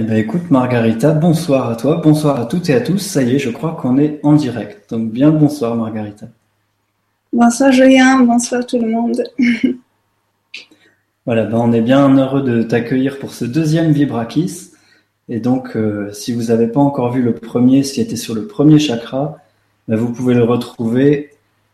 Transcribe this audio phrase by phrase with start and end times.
[0.00, 2.98] Eh ben écoute Margarita, bonsoir à toi, bonsoir à toutes et à tous.
[2.98, 4.88] Ça y est, je crois qu'on est en direct.
[4.90, 6.26] Donc bien bonsoir Margarita.
[7.32, 9.24] Bonsoir Julien, bonsoir tout le monde.
[11.26, 14.70] voilà, ben on est bien heureux de t'accueillir pour ce deuxième Vibrakis.
[15.28, 18.36] Et donc, euh, si vous n'avez pas encore vu le premier, ce qui était sur
[18.36, 19.38] le premier chakra,
[19.88, 21.30] ben vous pouvez le retrouver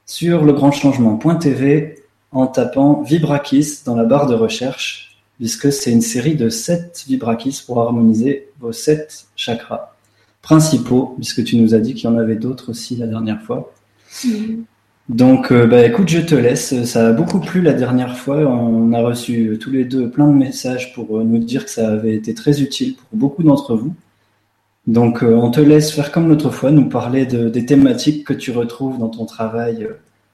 [0.06, 1.98] sur legrandchangement.tv
[2.32, 5.03] en tapant Vibrakis dans la barre de recherche
[5.38, 9.94] puisque c'est une série de sept vibrakis pour harmoniser vos sept chakras
[10.42, 13.72] principaux, puisque tu nous as dit qu'il y en avait d'autres aussi la dernière fois.
[14.24, 14.64] Mm-hmm.
[15.10, 16.82] Donc, euh, bah, écoute, je te laisse.
[16.84, 18.38] Ça a beaucoup plu la dernière fois.
[18.38, 21.90] On a reçu tous les deux plein de messages pour euh, nous dire que ça
[21.90, 23.94] avait été très utile pour beaucoup d'entre vous.
[24.86, 28.32] Donc, euh, on te laisse faire comme l'autre fois, nous parler de, des thématiques que
[28.32, 29.88] tu retrouves dans ton travail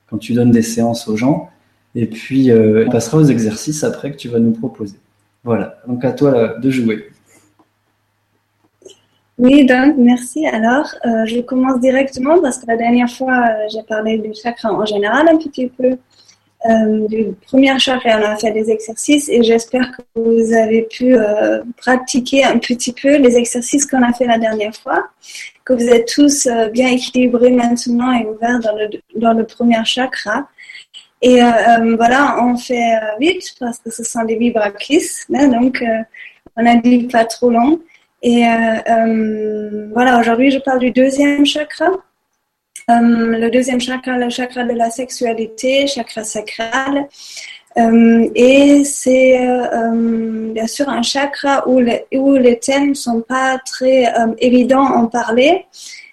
[0.09, 1.51] quand tu donnes des séances aux gens.
[1.95, 4.97] Et puis, euh, passera aux exercices après que tu vas nous proposer.
[5.43, 7.09] Voilà, donc à toi de jouer.
[9.39, 10.47] Oui, donc merci.
[10.47, 14.71] Alors, euh, je commence directement parce que la dernière fois, euh, j'ai parlé du chakra
[14.73, 15.97] en général un petit peu.
[17.09, 21.17] du premier chakra, on a fait des exercices et j'espère que vous avez pu
[21.79, 25.09] pratiquer un petit peu les exercices qu'on a fait la dernière fois,
[25.65, 30.49] que vous êtes tous bien équilibrés maintenant et ouverts dans le, dans le premier chakra.
[31.23, 35.49] Et euh, euh, voilà, on fait euh, vite parce que ce sont des vibrakis, hein,
[35.49, 35.85] donc
[36.57, 37.81] on a dit pas trop long.
[38.23, 38.45] Et
[39.93, 41.91] voilà, aujourd'hui je parle du deuxième chakra.
[42.89, 47.09] le deuxième chakra, le chakra de la sexualité, chakra sacral.
[47.77, 49.39] et c'est
[50.53, 55.07] bien sûr un chakra où les, où les thèmes sont pas très évidents à en
[55.07, 55.67] parler.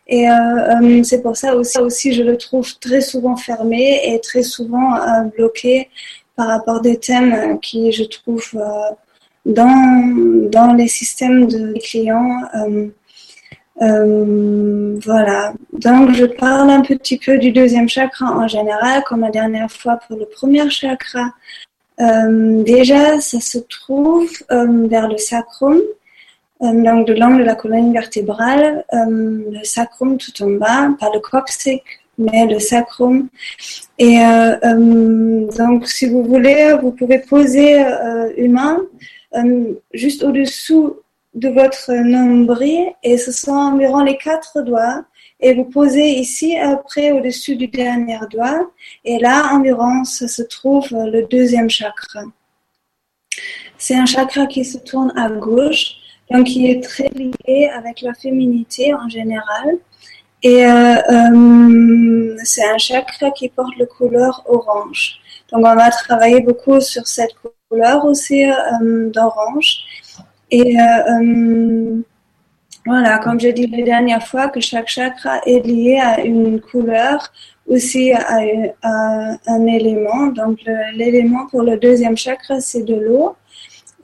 [0.10, 4.20] Et euh, euh, c'est pour ça aussi, aussi, je le trouve très souvent fermé et
[4.22, 5.90] très souvent euh, bloqué
[6.36, 8.44] par rapport des thèmes qui, je trouve,
[9.46, 12.42] dans, dans les systèmes de clients.
[13.80, 15.54] Voilà.
[15.74, 20.00] Donc, je parle un petit peu du deuxième chakra en général, comme la dernière fois
[20.08, 21.34] pour le premier chakra.
[22.00, 25.82] Déjà, ça se trouve vers le sacrum.
[26.64, 31.12] Euh, donc de l'angle de la colonne vertébrale, euh, le sacrum tout en bas, pas
[31.14, 31.84] le coccyx,
[32.18, 33.30] mais le sacrum.
[34.00, 37.84] Et euh, donc, si vous voulez, vous pouvez poser
[38.38, 38.82] une main
[39.94, 40.98] juste au-dessous
[41.36, 45.06] de votre nombril et ce sont environ les quatre doigts.
[45.40, 48.72] Et vous posez ici après au-dessus du dernier doigt.
[49.06, 52.23] Et là, environ, ça se trouve le deuxième chakra.
[53.78, 55.98] C'est un chakra qui se tourne à gauche
[56.32, 59.77] donc qui est très lié avec la féminité en général.
[60.43, 65.20] Et euh, euh, c'est un chakra qui porte le couleur orange.
[65.52, 67.33] Donc on va travailler beaucoup sur cette
[67.70, 69.77] couleur aussi euh, d'orange.
[70.52, 70.76] Et
[72.86, 77.33] voilà, comme je dit la dernière fois, que chaque chakra est lié à une couleur,
[77.67, 78.39] aussi à
[78.83, 80.27] un élément.
[80.27, 80.60] Donc
[80.93, 83.36] l'élément pour le deuxième chakra, c'est de l'eau.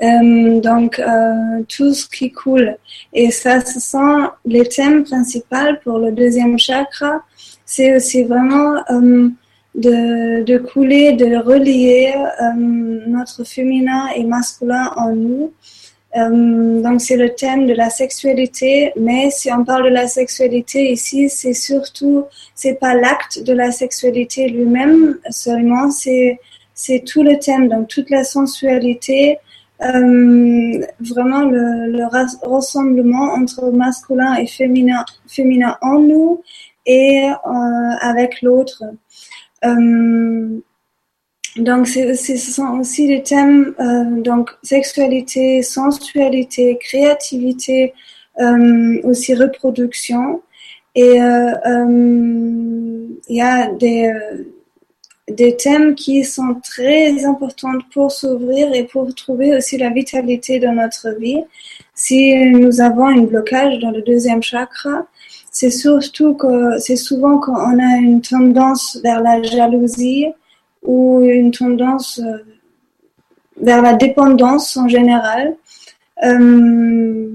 [0.03, 2.77] Euh, donc, euh, tout ce qui coule.
[3.13, 7.23] Et ça, ce sont les thèmes principaux pour le deuxième chakra.
[7.65, 9.29] C'est aussi vraiment euh,
[9.75, 12.13] de, de, couler, de relier
[13.07, 15.53] notre féminin et masculin en nous.
[16.15, 18.91] donc, c'est le thème de la sexualité.
[18.97, 22.25] Mais si on parle de la sexualité ici, c'est surtout,
[22.55, 26.39] c'est pas l'acte de la sexualité lui-même seulement, c'est
[26.73, 29.37] c'est tout le thème, donc toute la sensualité,
[29.83, 36.41] vraiment le, le, rassemblement entre masculin et féminin, féminin en nous
[36.85, 37.49] et euh,
[38.01, 38.83] avec l'autre.
[39.65, 40.59] Euh,
[41.57, 47.93] donc, ce sont aussi des thèmes, euh, donc sexualité, sensualité, créativité,
[48.39, 50.41] euh, aussi reproduction.
[50.95, 54.11] Et il y a des,
[55.35, 60.73] des thèmes qui sont très importants pour s'ouvrir et pour trouver aussi la vitalité dans
[60.73, 61.43] notre vie.
[61.95, 65.07] Si nous avons un blocage dans le deuxième chakra,
[65.51, 70.27] c'est surtout que c'est souvent quand on a une tendance vers la jalousie
[70.81, 72.39] ou une tendance euh,
[73.61, 75.55] vers la dépendance en général,
[76.23, 77.29] euh,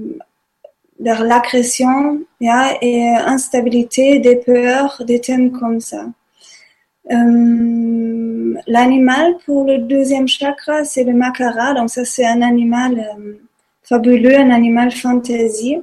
[0.99, 6.05] vers l'agression et instabilité, des peurs, des thèmes comme ça.
[7.11, 11.73] Euh, l'animal pour le deuxième chakra, c'est le makara.
[11.73, 13.33] Donc ça, c'est un animal euh,
[13.83, 15.77] fabuleux, un animal fantasy.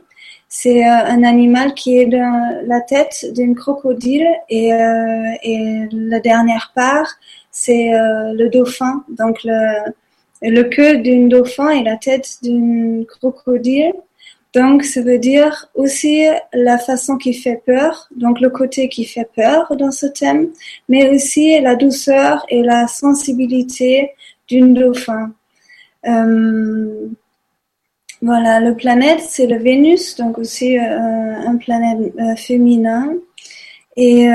[0.48, 6.72] C'est euh, un animal qui est dans la tête d'un crocodile et, et la dernière
[6.74, 7.08] part,
[7.50, 9.04] c'est le dauphin.
[9.08, 9.92] Donc le,
[10.42, 13.92] le queue d'un dauphin et la tête d'un crocodile.
[14.56, 16.24] Donc, ça veut dire aussi
[16.54, 20.48] la façon qui fait peur, donc le côté qui fait peur dans ce thème,
[20.88, 24.12] mais aussi la douceur et la sensibilité
[24.48, 25.34] d'une dauphin.
[26.06, 27.06] Euh,
[28.22, 33.12] voilà, le planète, c'est le Vénus, donc aussi euh, un planète euh, féminin.
[33.98, 34.26] Et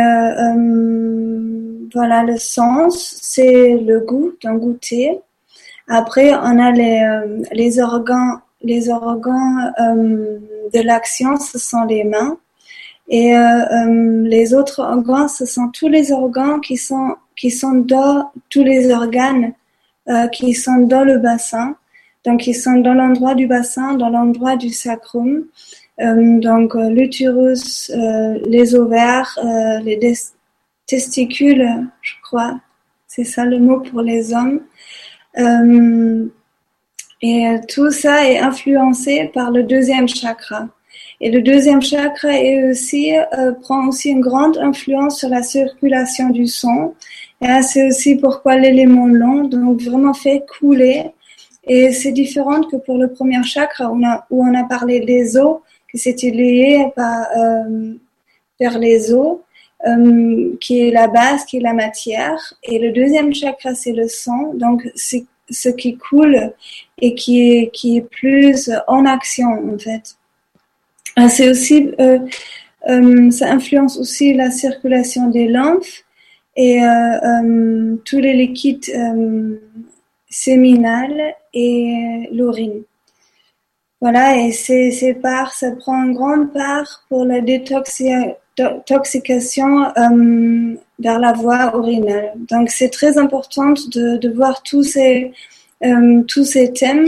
[1.94, 5.20] voilà, le sens, c'est le goût, d'un goûter.
[5.88, 7.02] Après, on a les,
[7.54, 10.40] les organes les organes euh,
[10.74, 12.38] de l'action, ce sont les mains.
[13.08, 17.74] Et euh, euh, les autres organes, ce sont tous les organes qui sont, qui sont
[17.74, 19.54] dans, tous les organes
[20.34, 21.76] qui sont dans le bassin.
[22.26, 25.46] Donc, ils sont dans l'endroit du bassin, dans l'endroit du sacrum.
[26.00, 27.92] donc, l'utérus,
[28.46, 29.38] les ovaires,
[29.84, 30.14] les
[30.88, 32.60] testicules, je crois.
[33.08, 34.62] C'est ça le mot pour les hommes.
[37.22, 40.68] Et euh, tout ça est influencé par le deuxième chakra.
[41.20, 46.30] Et le deuxième chakra est aussi, euh, prend aussi une grande influence sur la circulation
[46.30, 46.96] du sang.
[47.64, 51.12] C'est aussi pourquoi l'élément long, donc vraiment fait couler.
[51.64, 55.00] Et c'est différent que pour le premier chakra où on a, où on a parlé
[55.00, 55.60] des os,
[55.92, 57.94] que c'était lié par, euh,
[58.60, 59.40] vers les os,
[59.88, 62.54] euh, qui est la base, qui est la matière.
[62.64, 64.54] Et le deuxième chakra, c'est le sang.
[64.54, 66.54] Donc, c'est ce qui coule
[67.00, 70.16] et qui est, qui est plus en action en fait.
[71.20, 72.20] Euh, c'est aussi, euh,
[72.90, 76.04] euh, ça influence aussi la circulation des lymphes
[76.56, 76.82] et
[78.06, 78.92] tous les liquides
[80.30, 82.84] séminales et l'urine.
[84.02, 87.40] Voilà, et c'est part, ça prend une grande part pour la
[88.70, 92.34] détoxication euh, vers la voie urinale.
[92.50, 95.32] Donc c'est très important de, voir tous ces,
[95.84, 97.08] euh, tous ces thèmes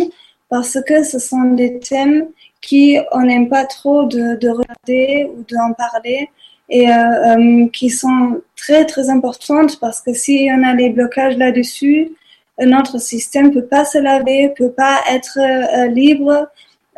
[0.50, 2.28] parce que ce sont des thèmes
[2.62, 6.30] qui on n'aime pas trop de, de regarder ou d'en parler
[6.70, 12.12] et euh, qui sont très très importantes parce que si on a des blocages là-dessus,
[12.60, 15.40] notre système peut pas se laver, peut pas être
[15.90, 16.48] libre,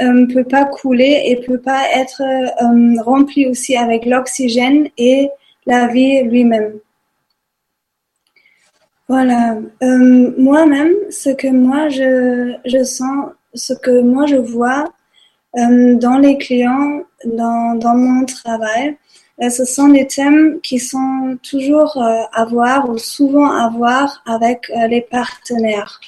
[0.01, 5.29] euh, peut pas couler et peut pas être euh, rempli aussi avec l'oxygène et
[5.65, 6.73] la vie lui-même.
[9.07, 9.57] Voilà.
[9.83, 14.85] Euh, moi-même, ce que moi je, je sens, ce que moi je vois
[15.57, 18.97] dans les clients, dans, dans mon travail,
[19.39, 24.99] ce sont des thèmes qui sont toujours à voir ou souvent à voir avec les
[24.99, 26.01] partenaires,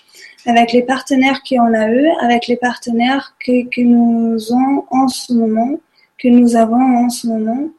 [0.47, 5.77] avec les partenaires qu'on a eu, avec les partenaires que, nous avons en ce moment,
[6.17, 7.69] que nous avons en ce moment.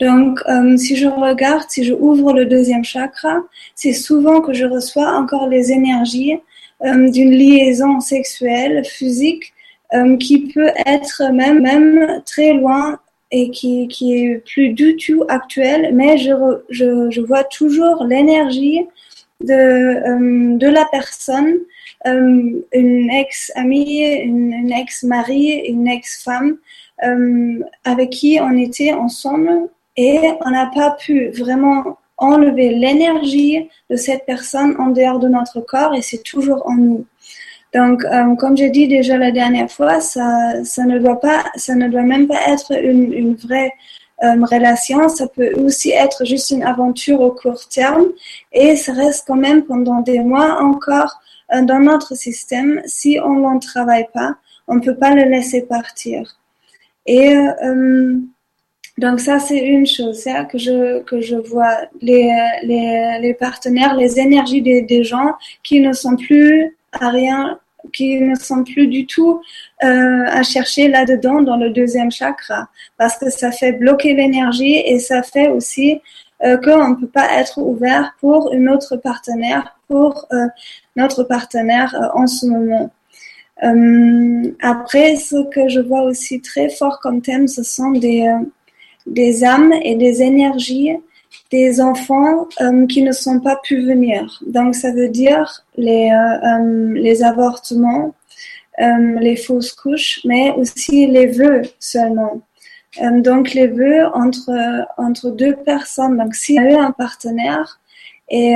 [0.00, 3.38] Donc, euh, si je regarde, si je ouvre le deuxième chakra,
[3.74, 6.34] c'est souvent que je reçois encore les énergies
[6.84, 9.54] euh, d'une liaison sexuelle, physique,
[9.94, 12.98] euh, qui peut être même, même très loin
[13.30, 16.32] et qui, qui est plus du tout actuelle, mais je,
[16.68, 18.82] je, je vois toujours l'énergie
[19.40, 21.54] de, de la personne,
[22.04, 26.58] une ex-amie, une, ex-mari, une ex-femme,
[27.84, 34.24] avec qui on était ensemble et on n'a pas pu vraiment enlever l'énergie de cette
[34.26, 37.06] personne en dehors de notre corps et c'est toujours en nous.
[37.74, 38.04] Donc,
[38.38, 40.54] comme j'ai dit déjà la dernière fois, ça,
[40.86, 43.72] ne doit pas, ça ne doit même pas être une, vraie
[44.22, 45.08] relation.
[45.08, 48.06] Ça peut aussi être juste une aventure au court terme
[48.52, 51.20] et ça reste quand même pendant des mois encore
[51.52, 52.82] dans notre système.
[52.86, 54.36] Si on n'en travaille pas,
[54.68, 56.38] on ne peut pas le laisser partir.
[57.06, 58.18] Et euh,
[58.98, 62.32] donc ça, c'est une chose que je que je vois les,
[62.62, 67.58] les, partenaires, les énergies des, gens qui ne sont plus à rien,
[67.92, 69.42] qui ne sont plus du tout
[69.82, 74.98] euh, à chercher là-dedans dans le deuxième chakra, parce que ça fait bloquer l'énergie et
[75.00, 76.00] ça fait aussi
[76.44, 80.46] euh, qu'on ne peut pas être ouvert pour une autre partenaire, pour euh,
[80.96, 82.90] notre partenaire euh, en ce moment.
[83.62, 88.44] Euh, après, ce que je vois aussi très fort comme thème, ce sont des euh,
[89.06, 90.92] des âmes et des énergies
[91.50, 92.48] des enfants
[92.88, 94.40] qui ne sont pas pu venir.
[94.46, 96.10] Donc ça veut dire les,
[96.94, 98.14] les avortements,
[98.78, 102.40] les fausses couches, mais aussi les vœux seulement.
[103.00, 104.50] Donc les vœux entre,
[104.96, 106.16] entre deux personnes.
[106.16, 107.80] Donc s'il y a un partenaire
[108.30, 108.54] et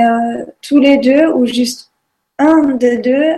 [0.61, 1.88] tous les deux ou juste
[2.39, 3.35] un des deux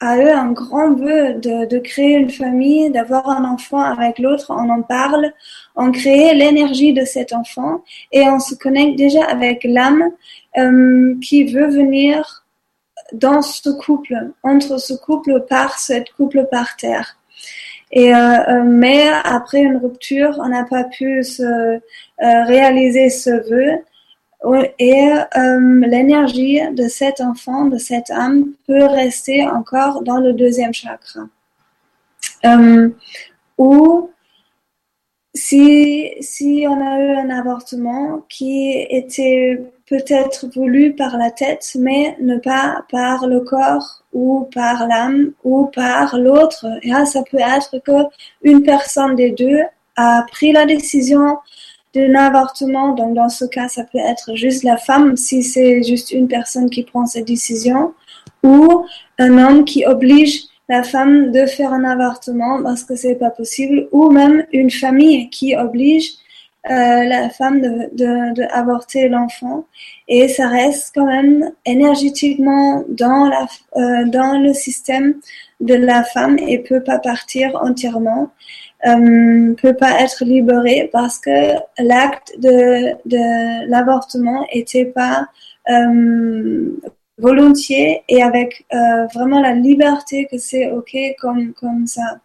[0.00, 4.68] a eu un grand vœu de, créer une famille, d'avoir un enfant avec l'autre, on
[4.68, 5.32] en parle,
[5.76, 7.82] on crée l'énergie de cet enfant
[8.12, 10.10] et on se connecte déjà avec l'âme
[10.58, 12.44] euh, qui veut venir
[13.12, 17.16] dans ce couple, entre ce couple par cette couple par terre.
[17.96, 18.12] Et
[18.64, 21.78] mais après une rupture, on n'a pas pu se,
[22.18, 23.84] réaliser ce vœu
[24.78, 31.22] et l'énergie de cet enfant, de cette âme, peut rester encore dans le deuxième chakra.
[33.56, 34.10] ou
[35.34, 42.16] si, si on a eu un avortement qui était peut-être voulu par la tête, mais
[42.20, 46.66] ne pas par le corps ou par l'âme ou par l'autre.
[46.84, 48.08] Là, ça peut être que
[48.42, 49.60] une personne des deux
[49.96, 51.38] a pris la décision
[51.94, 52.94] d'un avortement.
[52.94, 56.70] Donc, dans ce cas, ça peut être juste la femme si c'est juste une personne
[56.70, 57.94] qui prend cette décision
[58.42, 58.84] ou
[59.18, 63.88] un homme qui oblige la femme de faire un avortement parce que c'est pas possible,
[63.92, 66.12] ou même une famille qui oblige
[66.70, 69.66] euh, la femme de, de, de l'enfant
[70.08, 73.46] et ça reste quand même énergétiquement dans la
[73.76, 75.16] euh, dans le système
[75.60, 78.30] de la femme et peut pas partir entièrement
[78.86, 85.26] euh, peut pas être libéré parce que l'acte de, de l'avortement était pas
[85.70, 86.70] euh,
[87.18, 92.20] volontiers et avec euh, vraiment la liberté que c'est ok comme, comme ça.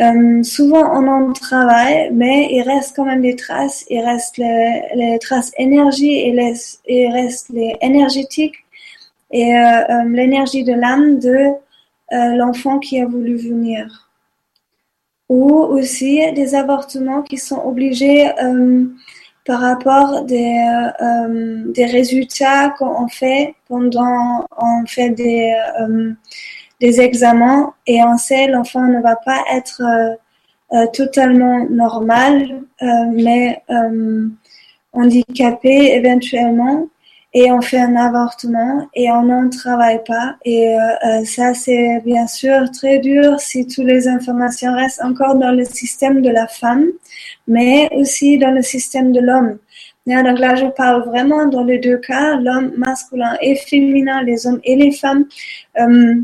[0.00, 4.82] Euh, souvent on en travaille, mais il reste quand même des traces, il reste les,
[4.94, 6.54] les traces énergie et les,
[6.86, 8.56] il reste les énergétiques
[9.30, 11.52] et euh, l'énergie de l'âme de
[12.36, 14.05] l'enfant qui a voulu venir.
[15.28, 18.30] Ou aussi des avortements qui sont obligés
[19.46, 26.12] par rapport des, euh, des résultats qu'on fait pendant on fait des, euh,
[26.80, 29.80] des examens et on sait l'enfant ne va pas être
[30.72, 32.62] euh, totalement normal,
[33.12, 33.62] mais
[34.92, 36.88] handicapé éventuellement
[37.38, 40.36] et on fait un avortement et on n'en travaille pas.
[40.46, 45.34] Et euh, euh, ça, c'est bien sûr très dur si toutes les informations restent encore
[45.34, 46.86] dans le système de la femme,
[47.46, 49.58] mais aussi dans le système de l'homme.
[50.06, 54.60] Donc là, je parle vraiment dans les deux cas, l'homme masculin et féminin, les hommes
[54.64, 55.26] et les femmes.
[55.78, 56.14] Euh,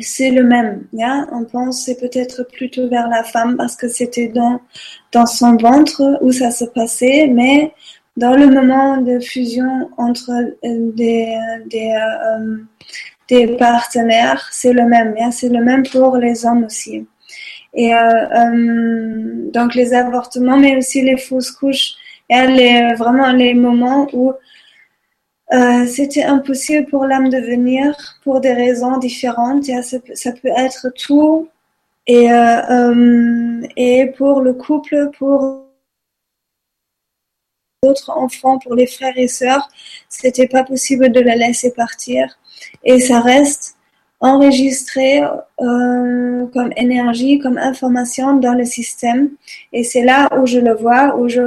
[0.00, 0.86] c'est le même.
[0.94, 1.26] Yeah?
[1.32, 4.62] On pense c'est peut-être plutôt vers la femme parce que c'était dans,
[5.12, 7.74] dans son ventre où ça se passait, mais
[8.16, 11.34] dans le moment de fusion entre euh, des,
[11.66, 12.58] des, euh,
[13.28, 15.14] des partenaires, c'est le même.
[15.32, 17.06] C'est le même pour les hommes aussi.
[17.74, 21.94] Et euh, donc les avortements, mais aussi les fausses couches,
[22.28, 24.32] et les, vraiment les moments où
[25.86, 29.64] c'était impossible pour l'âme de venir pour des raisons différentes.
[29.64, 31.48] ça, ça peut être tout.
[32.06, 32.28] Et,
[33.76, 35.62] et pour le couple, pour
[37.84, 39.68] autres enfants, pour les frères et sœurs,
[40.08, 42.38] c'était pas possible de la laisser partir.
[42.84, 43.74] Et ça reste
[44.20, 49.30] enregistré euh, comme énergie, comme information dans le système.
[49.72, 51.42] Et c'est là où je le vois, où je,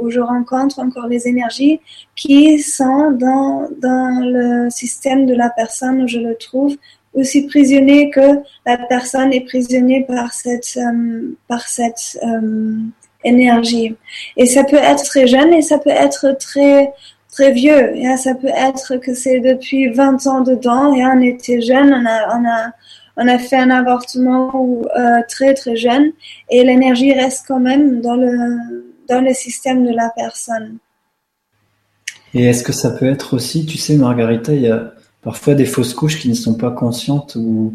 [0.00, 1.80] où je rencontre encore les énergies
[2.14, 6.76] qui sont dans, dans le système de la personne où je le trouve
[7.14, 12.76] aussi prisonnier que la personne est prisonnière par cette, euh, par cette euh,
[13.24, 13.96] énergie.
[14.36, 16.92] Et ça peut être très jeune et ça peut être très
[17.30, 17.94] très vieux.
[18.16, 22.38] Ça peut être que c'est depuis 20 ans dedans et on était jeune, on a,
[22.38, 22.72] on a,
[23.16, 26.12] on a fait un avortement euh, très très jeune
[26.50, 30.78] et l'énergie reste quand même dans le, dans le système de la personne.
[32.32, 35.66] Et est-ce que ça peut être aussi, tu sais, Margarita, il y a parfois des
[35.66, 37.74] fausses couches qui ne sont pas conscientes ou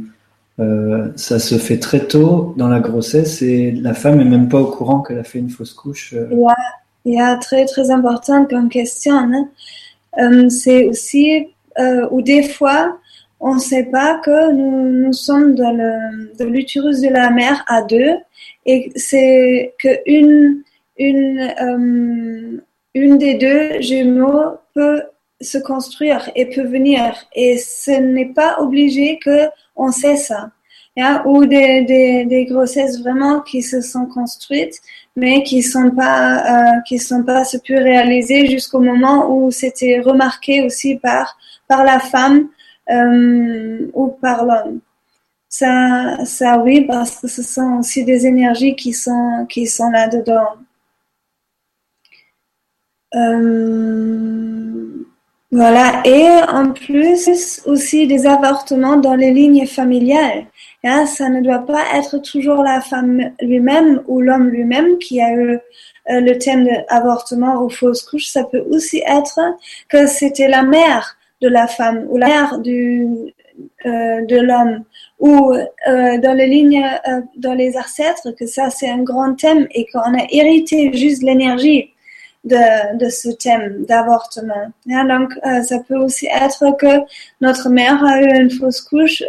[0.59, 4.61] euh, ça se fait très tôt dans la grossesse et la femme est même pas
[4.61, 6.13] au courant qu'elle a fait une fausse couche.
[6.13, 6.29] Euh.
[7.03, 9.15] Il y a, très très important comme question.
[9.15, 9.49] Hein.
[10.17, 11.47] Euh, c'est aussi
[12.09, 12.97] où des fois
[13.41, 15.77] on ne sait pas que nous, nous sommes dans
[16.39, 18.15] l'utérus de la mère à deux
[18.65, 20.63] et c'est que une
[20.97, 22.61] une
[22.93, 25.03] une des deux jumeaux peut
[25.41, 30.51] se construire et peut venir et ce n'est pas obligé que on sait ça.
[31.25, 34.79] ou des, des, grossesses vraiment qui se sont construites,
[35.15, 39.99] mais qui sont pas, euh, qui sont pas se pu réaliser jusqu'au moment où c'était
[39.99, 41.37] remarqué aussi par,
[41.67, 42.47] par la femme
[42.89, 44.79] euh, ou par l'homme.
[45.49, 50.57] Ça, ça oui, parce que ce sont aussi des énergies qui sont, qui sont là-dedans.
[53.15, 54.44] Euh,
[55.51, 60.47] voilà, et en plus aussi des avortements dans les lignes familiales.
[60.83, 65.33] Hein, ça ne doit pas être toujours la femme lui-même ou l'homme lui-même qui a
[65.33, 68.27] eu euh, le thème d'avortement ou fausse couche.
[68.27, 69.39] Ça peut aussi être
[69.89, 73.07] que c'était la mère de la femme ou la mère du,
[73.85, 74.83] de l'homme
[75.19, 75.53] ou
[75.87, 76.85] dans les lignes,
[77.37, 81.94] dans les ancêtres, que ça c'est un grand thème et qu'on a hérité juste l'énergie
[82.45, 84.71] de, ce thème d'avortement.
[84.85, 85.33] donc,
[85.63, 87.01] ça peut aussi être que
[87.41, 89.23] notre mère a eu une fausse couche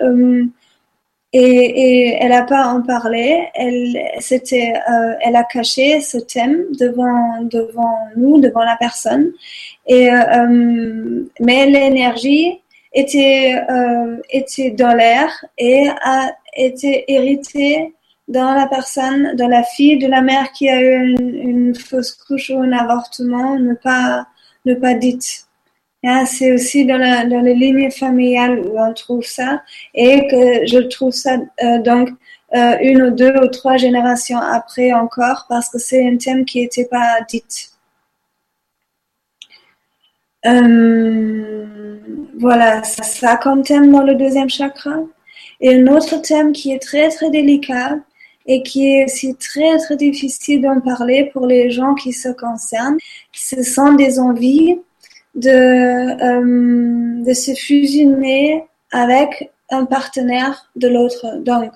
[1.33, 3.47] et, et, elle n'a pas en parlé.
[3.55, 9.33] Elle, c'était, euh, elle a caché ce thème devant, devant nous, devant la personne.
[9.87, 12.61] Et, euh, mais l'énergie
[12.93, 17.93] était, euh, était dans l'air et a été héritée
[18.29, 22.51] dans la personne, dans la fille de la mère qui a eu une, fausse couche
[22.51, 24.27] ou un avortement, ne pas,
[24.65, 25.47] ne pas dite.
[26.05, 29.63] Ah, c'est aussi dans les lignes familiales où on trouve ça
[29.95, 32.11] et que je trouve ça euh, donc
[32.55, 36.61] euh, une ou deux ou trois générations après encore parce que c'est un thème qui
[36.61, 37.43] n'était pas dit.
[40.47, 41.99] Euh,
[42.39, 44.99] voilà, ça, ça comme thème dans le deuxième chakra.
[45.61, 47.97] Et un autre thème qui est très très délicat
[48.47, 52.99] et qui est aussi très très difficile d'en parler pour les gens qui se concernent,
[53.33, 54.79] ce sont des envies
[55.35, 61.39] de, euh, de se fusionner avec un partenaire de l'autre.
[61.39, 61.73] Donc,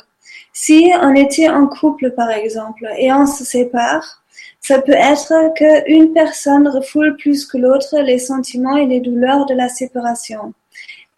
[0.52, 4.22] si on était en couple, par exemple, et on se sépare,
[4.60, 9.54] ça peut être qu'une personne refoule plus que l'autre les sentiments et les douleurs de
[9.54, 10.52] la séparation.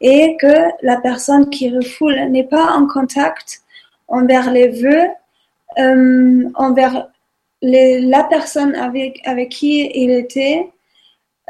[0.01, 3.63] Et que la personne qui refoule n'est pas en contact
[4.09, 5.09] envers les vœux,
[5.79, 7.09] euh, envers
[7.63, 10.67] la personne avec, avec qui il était,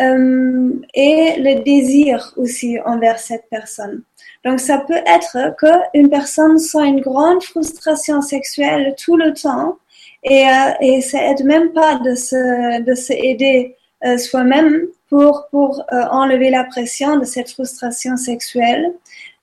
[0.00, 4.02] euh, et le désir aussi envers cette personne.
[4.44, 9.76] Donc ça peut être qu'une personne sent une grande frustration sexuelle tout le temps
[10.24, 15.46] et, euh, et ça aide même pas de se, de se aider euh, soi-même pour,
[15.50, 18.94] pour enlever la pression de cette frustration sexuelle.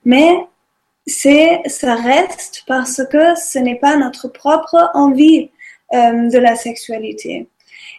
[0.04, 0.36] Mais
[1.10, 5.50] c'est, ça reste parce que ce n'est pas notre propre envie
[5.94, 7.48] euh, de la sexualité.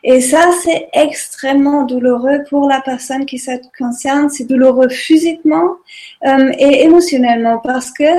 [0.03, 4.31] Et ça, c'est extrêmement douloureux pour la personne qui se concerne.
[4.31, 5.77] C'est douloureux physiquement
[6.27, 8.11] euh, et émotionnellement parce que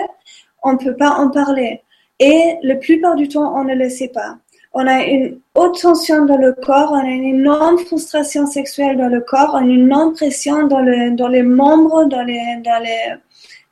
[0.63, 1.81] on ne peut pas en parler.
[2.19, 4.37] Et la plupart du temps, on ne le sait pas.
[4.73, 9.09] On a une haute tension dans le corps, on a une énorme frustration sexuelle dans
[9.09, 12.79] le corps, on a une énorme pression dans, le, dans les membres, dans les, dans
[12.81, 13.15] les,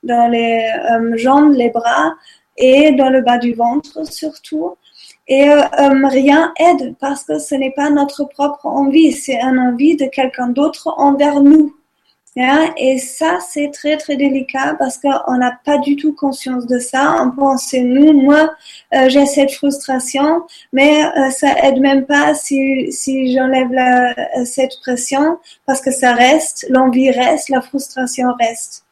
[0.02, 2.14] dans les euh, jambes, les bras
[2.56, 4.76] et dans le bas du ventre surtout.
[5.28, 9.58] Et euh, euh, rien aide parce que ce n'est pas notre propre envie, c'est un
[9.58, 11.74] envie de quelqu'un d'autre envers nous.
[12.36, 12.72] Hein?
[12.76, 17.22] Et ça, c'est très très délicat parce qu'on n'a pas du tout conscience de ça.
[17.22, 18.50] On pense c'est nous, moi,
[18.94, 23.70] euh, j'ai cette frustration, mais ça aide même pas si si j'enlève
[24.44, 28.84] cette pression parce que ça reste, l'envie reste, la frustration reste.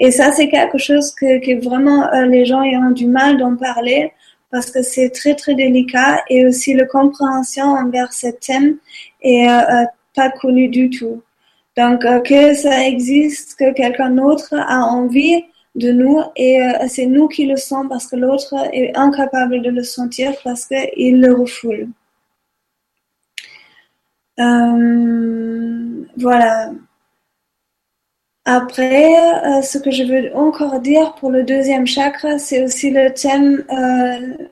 [0.00, 4.12] Et ça, c'est quelque chose que, vraiment les gens ont du mal d'en parler
[4.50, 8.78] parce que c'est très très délicat et aussi la compréhension envers ce thème
[9.22, 9.84] est euh, euh,
[10.14, 11.22] pas connue du tout.
[11.76, 15.44] Donc euh, que ça existe, que quelqu'un d'autre a envie
[15.76, 16.58] de nous et
[16.88, 21.20] c'est nous qui le sentons parce que l'autre est incapable de le sentir parce qu'il
[21.20, 21.88] le refoule.
[26.16, 26.72] voilà.
[28.52, 33.14] Après, euh, ce que je veux encore dire pour le deuxième chakra, c'est aussi le
[33.14, 34.44] thème euh,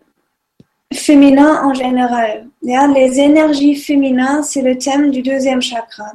[0.94, 2.46] féminin en général.
[2.62, 6.12] Les énergies féminines, c'est le thème du deuxième chakra.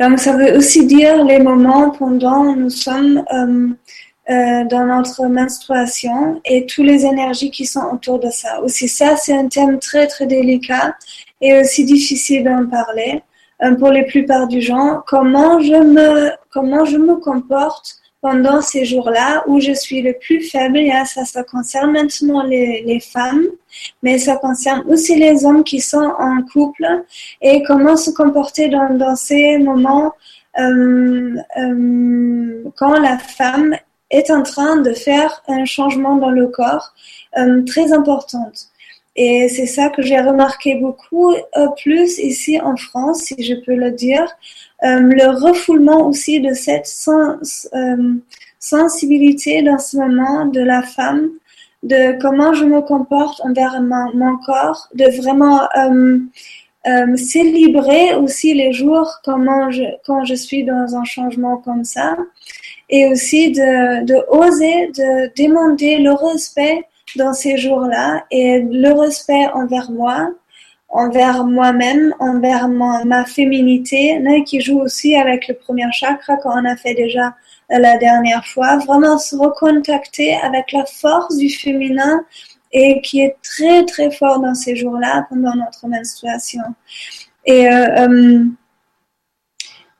[0.00, 6.66] Donc, ça veut aussi dire les moments pendant nous sommes euh, dans notre menstruation et
[6.66, 8.60] toutes les énergies qui sont autour de ça.
[8.60, 10.96] Aussi, ça, c'est un thème très, très délicat
[11.40, 13.22] et aussi difficile d'en parler.
[13.62, 18.84] Euh, pour les plupart du gens, comment je me, comment je me comporte pendant ces
[18.84, 20.78] jours-là où je suis le plus faible.
[20.78, 23.46] Et ça, ça concerne maintenant les, les femmes,
[24.02, 26.86] mais ça concerne aussi les hommes qui sont en couple
[27.40, 30.12] et comment se comporter dans, dans ces moments
[30.58, 33.76] euh, euh, quand la femme
[34.10, 36.92] est en train de faire un changement dans le corps
[37.38, 38.50] euh, très important.
[39.22, 43.74] Et c'est ça que j'ai remarqué beaucoup euh, plus ici en France, si je peux
[43.74, 44.26] le dire.
[44.82, 48.14] Euh, le refoulement aussi de cette sens, euh,
[48.58, 51.28] sensibilité dans ce moment de la femme,
[51.82, 56.18] de comment je me comporte envers mon, corps, de vraiment euh,
[56.86, 62.16] euh, célébrer aussi les jours comment je, quand je suis dans un changement comme ça
[62.88, 69.46] et aussi de, de oser de demander le respect dans ces jours-là et le respect
[69.54, 70.30] envers moi,
[70.88, 76.76] envers moi-même, envers ma, féminité, qui joue aussi avec le premier chakra quand on a
[76.76, 77.34] fait déjà
[77.68, 82.24] la dernière fois, vraiment se recontacter avec la force du féminin
[82.72, 86.62] et qui est très très fort dans ces jours-là pendant notre menstruation.
[87.44, 88.44] Et euh, euh,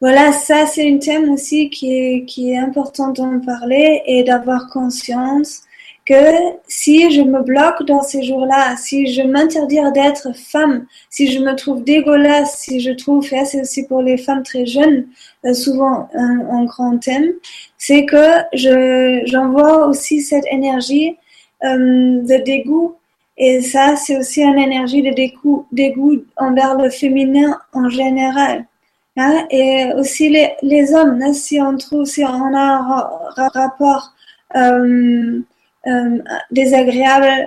[0.00, 4.68] voilà, ça c'est un thème aussi qui est, qui est important d'en parler et d'avoir
[4.68, 5.62] conscience
[6.10, 11.38] que si je me bloque dans ces jours-là, si je m'interdis d'être femme, si je
[11.38, 15.06] me trouve dégueulasse, si je trouve, et c'est aussi pour les femmes très jeunes,
[15.46, 17.32] euh, souvent un, un, grand thème,
[17.78, 21.16] c'est que je, j'envoie aussi cette énergie
[21.62, 22.96] euh, de dégoût.
[23.36, 25.12] Et ça, c'est aussi une énergie de
[25.72, 28.66] dégoût, envers le féminin en général.
[29.16, 29.46] Hein?
[29.50, 34.12] Et aussi les, les hommes, hein, si on trouve, si a un rapport
[34.56, 35.40] euh, euh,
[36.50, 37.46] désagréable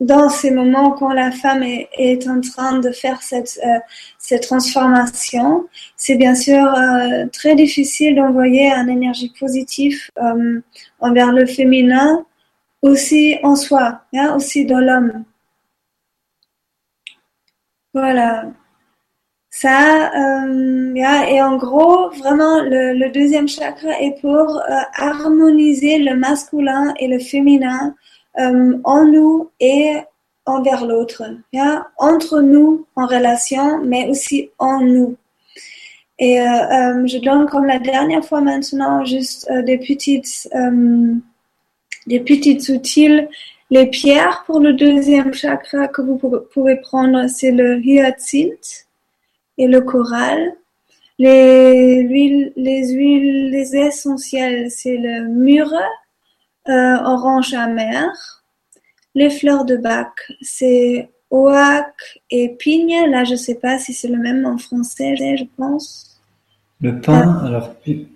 [0.00, 3.78] dans ces moments quand la femme est, en train de faire cette, euh,
[4.18, 10.60] cette transformation, c'est bien sûr euh, très difficile d'envoyer une énergie positive euh,
[11.00, 12.24] envers le féminin
[12.82, 15.24] aussi en soi, hein, aussi dans l'homme.
[17.92, 18.44] Voilà.
[19.60, 24.62] Ça, euh, et en gros, vraiment, le, deuxième chakra est pour euh,
[24.94, 27.96] harmoniser le masculin et le féminin
[28.38, 29.96] euh, en nous et
[30.46, 31.24] envers l'autre,
[31.96, 35.16] entre nous en relation, mais aussi en nous.
[36.20, 40.48] Et euh, euh, je donne comme la dernière fois maintenant juste des petites
[42.06, 43.22] des petites outils.
[43.70, 46.16] Les pierres pour le deuxième chakra que vous
[46.54, 48.87] pouvez prendre, c'est le hyacinthe
[49.58, 50.54] et le coral.
[51.18, 55.74] Les huiles, les huiles les essentielles, c'est le mûre,
[56.68, 58.44] euh, orange amer.
[59.14, 63.10] Les fleurs de bac, c'est oak et pigne.
[63.10, 66.20] Là, je sais pas si c'est le même en français, je pense.
[66.80, 68.06] Le pain, alors pine,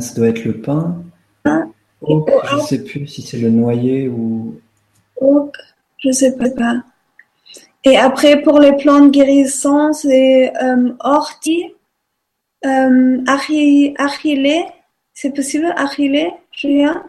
[0.00, 1.02] ça doit être le pain.
[2.02, 4.60] Oak, je sais plus si c'est le noyer ou.
[5.16, 5.56] Oak,
[5.96, 6.82] je sais pas.
[7.84, 11.74] Et après, pour les plantes guérissantes, c'est euh, ortie,
[12.64, 13.22] euh.
[15.12, 17.04] C'est possible, achillée, Julien?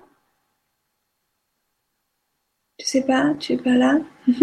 [2.79, 3.99] Je sais pas, tu es pas là?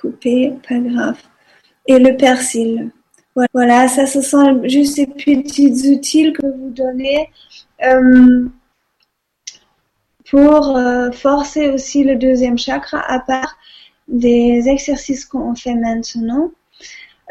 [0.00, 1.20] Coupé, pas grave.
[1.86, 2.90] Et le persil.
[3.52, 7.30] Voilà, ça, ce sont juste ces petits outils que vous donnez.
[7.82, 8.48] Euh,
[10.30, 13.56] pour euh, forcer aussi le deuxième chakra, à part
[14.08, 16.50] des exercices qu'on fait maintenant.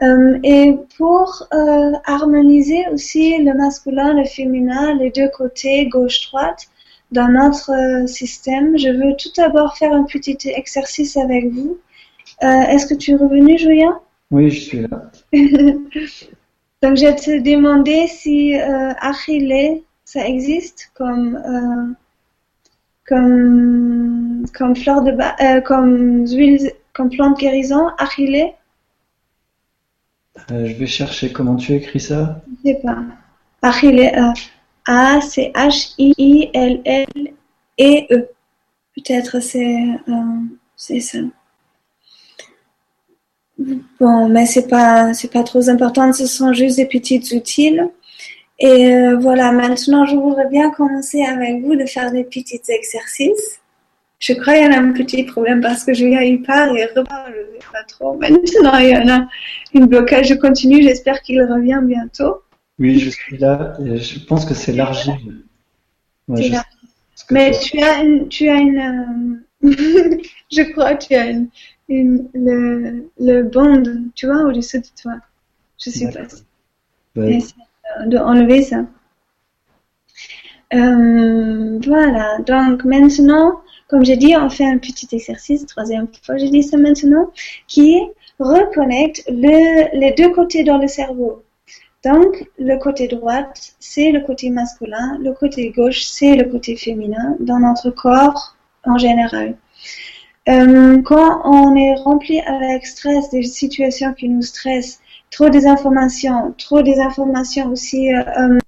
[0.02, 6.68] Euh, et pour euh, harmoniser aussi le masculin, le féminin, les deux côtés, gauche-droite,
[7.12, 11.78] dans notre système, je veux tout d'abord faire un petit exercice avec vous.
[12.42, 14.00] Est-ce que tu es revenu, Julien?
[14.32, 15.12] Oui, je suis là.
[16.82, 21.96] Donc, je te demandé si Achille, ça existe comme
[23.08, 28.54] comme, comme fleur de euh, comme huile, comme plante guérison, achillée
[30.52, 32.42] euh, Je vais chercher comment tu écris ça.
[32.64, 32.98] Je sais pas.
[33.62, 34.32] Achillée, euh,
[34.86, 37.08] A C H I I L L
[37.80, 38.30] E E.
[38.96, 39.86] Peut-être c'est
[40.76, 41.20] c'est ça.
[44.00, 46.12] Bon, mais c'est pas c'est pas trop important.
[46.14, 47.80] Ce sont juste des petites outils.
[48.60, 53.60] Et euh, voilà, maintenant, je voudrais bien commencer avec vous de faire des petits exercices.
[54.20, 56.86] Je crois qu'il y en a un petit problème parce que Julia, il part et
[56.86, 58.18] repart, je ne sais pas trop.
[58.18, 59.28] Maintenant, il y en a
[59.74, 60.28] une blocage.
[60.28, 62.42] Je continue, j'espère qu'il revient bientôt.
[62.80, 63.74] Oui, je suis là.
[63.80, 65.44] je pense que c'est l'argile.
[67.32, 69.70] Mais tu as une, tu as une, euh,
[70.52, 71.32] je crois que tu as
[71.90, 73.84] une, le, le bond,
[74.16, 75.14] tu vois, au-dessus de toi.
[75.84, 76.22] Je sais pas.
[77.20, 77.40] Ouais
[78.06, 78.86] de enlever ça.
[80.74, 86.50] Euh, voilà, donc maintenant, comme j'ai dit, on fait un petit exercice, troisième fois, j'ai
[86.50, 87.32] dit ça maintenant,
[87.68, 88.02] qui
[88.40, 91.44] reconnecte le, les deux côtés dans le cerveau.
[92.04, 93.44] Donc, le côté droit,
[93.80, 98.98] c'est le côté masculin, le côté gauche, c'est le côté féminin dans notre corps en
[98.98, 99.56] général.
[100.50, 105.00] Euh, quand on est rempli avec stress, des situations qui nous stressent,
[105.34, 108.60] trop des informations, trop des informations aussi euh, euh,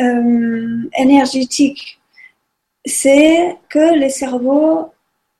[0.00, 2.00] euh, énergétiques,
[2.84, 4.92] c'est que le cerveau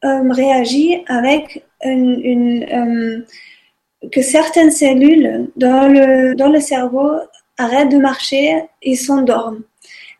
[0.02, 3.24] réagit avec une,
[4.12, 7.08] que certaines cellules dans le, dans le cerveau
[7.56, 9.62] arrêtent de marcher et s'endorment.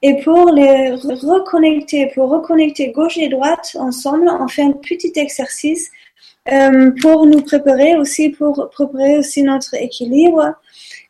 [0.03, 5.91] Et pour les reconnecter, pour reconnecter gauche et droite ensemble, on fait un petit exercice
[7.01, 10.55] pour nous préparer aussi, pour préparer aussi notre équilibre.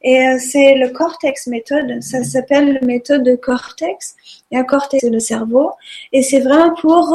[0.03, 4.17] Et euh, c'est le cortex méthode, ça s'appelle la méthode de cortex.
[4.51, 5.71] Et un cortex, c'est le cerveau.
[6.13, 7.09] Et c'est vraiment pour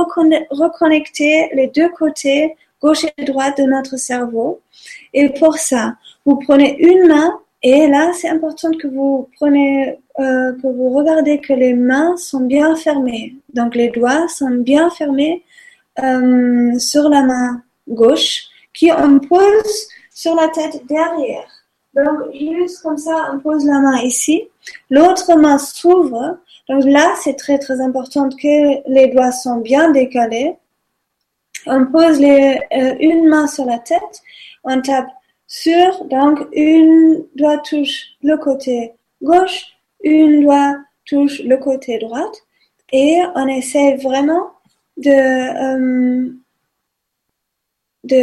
[0.52, 4.62] reconnecter les deux côtés, gauche et droite de notre cerveau.
[5.14, 10.54] Et pour ça, vous prenez une main et là, c'est important que vous prenez, euh,
[10.54, 13.36] que vous regardez que les mains sont bien fermées.
[13.54, 15.44] Donc les doigts sont bien fermés
[16.00, 21.50] euh, sur la main gauche, qui on pose sur la tête derrière.
[21.96, 24.50] Donc juste comme ça, on pose la main ici.
[24.90, 26.38] L'autre main s'ouvre.
[26.70, 30.56] Donc là, c'est très très important que les doigts sont bien décalés.
[31.66, 34.22] On pose euh, une main sur la tête.
[34.64, 35.08] On tape
[35.48, 39.66] sur, donc une doigt touche le côté gauche,
[40.04, 42.44] une doigt touche le côté droite
[42.92, 44.52] et on essaie vraiment
[44.98, 46.32] de euh,
[48.08, 48.16] de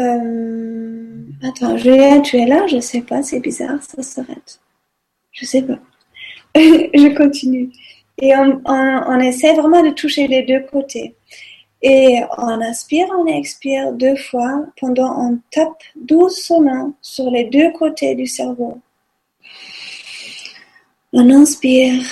[0.00, 2.66] euh, attends Julien tu es là?
[2.66, 4.60] Je sais pas c'est bizarre ça s'arrête.
[5.32, 5.78] Je sais pas.
[6.54, 7.70] Je continue.
[8.18, 11.14] Et on, on, on essaie vraiment de toucher les deux côtés.
[11.82, 18.14] Et on inspire, on expire deux fois pendant on tape doucement sur les deux côtés
[18.14, 18.80] du cerveau.
[21.12, 22.02] On inspire,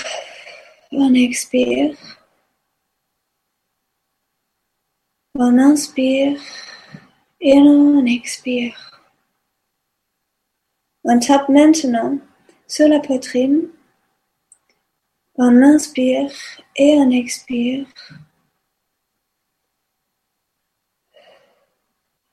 [0.93, 1.97] on expire.
[5.37, 6.41] On inspire
[7.45, 8.75] et on expire.
[11.05, 12.19] On tape maintenant
[12.67, 13.69] sur la poitrine.
[15.37, 16.33] On inspire
[16.75, 17.87] et on expire.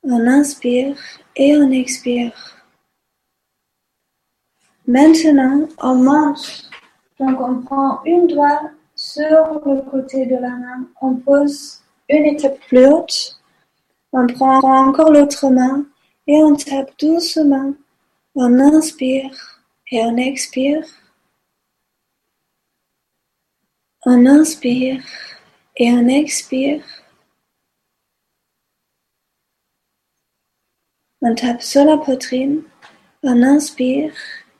[0.03, 0.97] On inspire
[1.35, 2.33] et on expire.
[4.87, 6.71] Maintenant, on monte.
[7.19, 10.87] Donc, on prend une doigt sur le côté de la main.
[11.01, 13.40] On pose une étape plus haute.
[14.13, 15.85] On prend encore l'autre main
[16.27, 17.73] et on tape doucement.
[18.35, 19.31] On inspire
[19.91, 20.85] et on expire.
[24.05, 25.01] On inspire
[25.77, 26.83] et on expire.
[31.21, 32.63] On tape sur la poitrine,
[33.21, 34.11] on inspire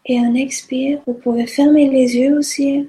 [0.05, 1.01] et on expire.
[1.07, 2.87] Vous pouvez fermer les yeux aussi.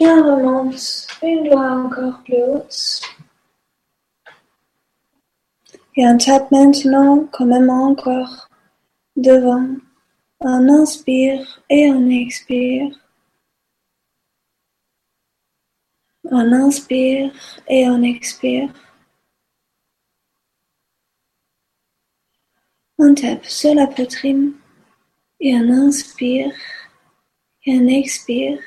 [0.00, 3.02] On remonte une doigt encore plus haute.
[5.96, 8.48] Et on tape maintenant quand même encore
[9.16, 9.68] devant.
[10.40, 12.90] On inspire et on expire.
[16.24, 17.32] On inspire
[17.68, 18.72] et on expire.
[22.98, 24.54] On tape sur la poitrine
[25.38, 26.52] et on inspire
[27.66, 28.58] et on expire.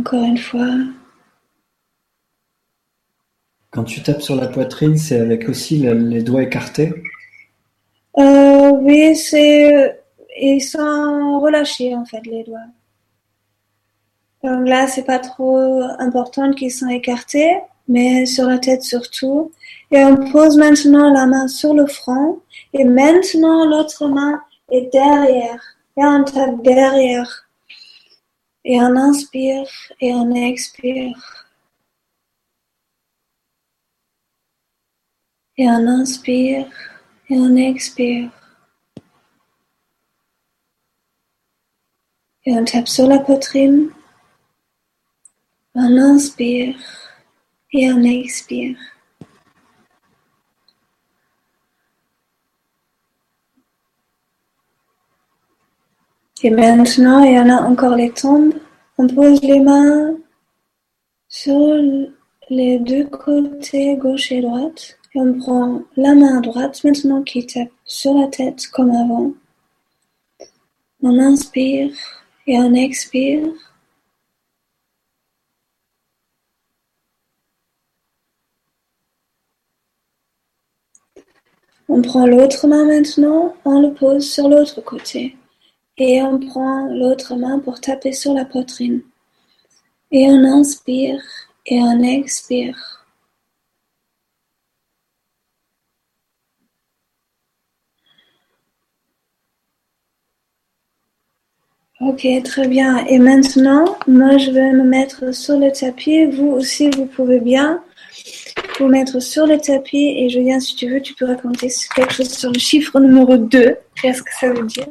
[0.00, 0.66] Encore une fois.
[3.70, 6.94] Quand tu tapes sur la poitrine, c'est avec aussi les doigts écartés?
[8.16, 10.00] Euh, Oui, c'est
[10.40, 12.70] ils sont relâchés en fait les doigts.
[14.42, 15.58] Donc là, c'est pas trop
[15.98, 19.52] important qu'ils sont écartés, mais sur la tête surtout.
[19.90, 22.40] Et on pose maintenant la main sur le front
[22.72, 25.62] et maintenant l'autre main est derrière.
[25.98, 27.49] Et on tape derrière.
[28.64, 29.66] Et on inspire
[30.00, 31.46] et on expire.
[35.56, 36.68] Et on inspire
[37.28, 38.30] et on expire.
[42.44, 43.90] Et on tape sur la poitrine.
[45.74, 46.76] On inspire
[47.72, 48.76] et on expire.
[56.42, 58.54] Et maintenant, il y en a encore les tombes.
[58.96, 60.16] On pose les mains
[61.28, 61.76] sur
[62.48, 64.98] les deux côtés, gauche et droite.
[65.14, 69.32] Et on prend la main droite maintenant qui tape sur la tête comme avant.
[71.02, 71.92] On inspire
[72.46, 73.46] et on expire.
[81.88, 85.36] On prend l'autre main maintenant, on le pose sur l'autre côté.
[86.02, 89.02] Et on prend l'autre main pour taper sur la poitrine.
[90.10, 91.20] Et on inspire
[91.66, 93.06] et on expire.
[102.00, 103.04] Ok, très bien.
[103.04, 106.24] Et maintenant, moi, je vais me mettre sur le tapis.
[106.24, 107.84] Vous aussi, vous pouvez bien
[108.78, 110.14] vous mettre sur le tapis.
[110.16, 113.76] Et Julien, si tu veux, tu peux raconter quelque chose sur le chiffre numéro 2.
[114.00, 114.86] Qu'est-ce que ça veut dire?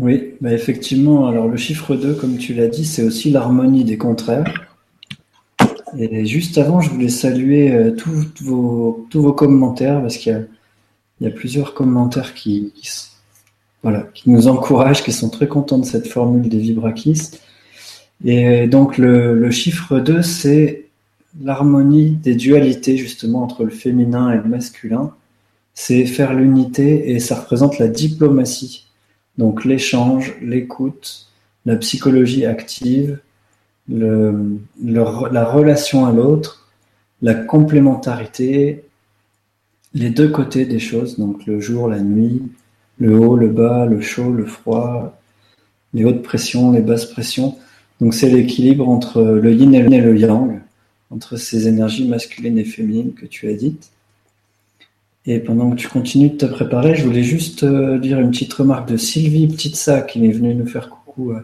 [0.00, 3.98] Oui, bah effectivement, alors le chiffre 2, comme tu l'as dit, c'est aussi l'harmonie des
[3.98, 4.50] contraires.
[5.98, 10.48] Et juste avant, je voulais saluer euh, tous, vos, tous vos commentaires, parce qu'il
[11.20, 12.72] y, a, plusieurs commentaires qui,
[14.24, 17.32] nous encouragent, qui sont très contents de cette formule des Vibrakis.
[18.24, 20.86] Et donc le, le chiffre 2, c'est
[21.42, 25.12] l'harmonie des dualités justement entre le féminin et le masculin.
[25.74, 28.89] C'est faire l'unité et ça représente la diplomatie.
[29.38, 31.28] Donc l'échange, l'écoute,
[31.66, 33.18] la psychologie active,
[33.88, 36.68] la relation à l'autre,
[37.22, 38.84] la complémentarité,
[39.94, 42.42] les deux côtés des choses, donc le jour, la nuit,
[42.98, 45.18] le haut, le bas, le chaud, le froid,
[45.94, 47.56] les hautes pressions, les basses pressions.
[48.00, 50.60] Donc c'est l'équilibre entre le yin et le yang,
[51.10, 53.90] entre ces énergies masculines et féminines que tu as dites.
[55.26, 58.52] Et pendant que tu continues de te préparer, je voulais juste euh, dire une petite
[58.54, 61.32] remarque de Sylvie Petitsa qui est venue nous faire coucou.
[61.32, 61.40] Euh.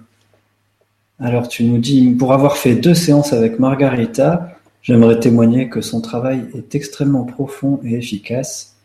[1.21, 6.01] Alors tu nous dis, pour avoir fait deux séances avec Margarita, j'aimerais témoigner que son
[6.01, 8.77] travail est extrêmement profond et efficace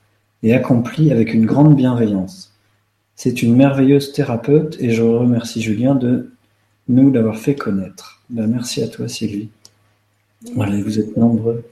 [0.44, 2.54] et accompli avec une grande bienveillance.
[3.16, 6.32] C'est une merveilleuse thérapeute et je remercie Julien de
[6.90, 8.22] nous l'avoir fait connaître.
[8.30, 9.50] Ben, merci à toi Sylvie.
[10.56, 11.64] Voilà, vous êtes nombreux.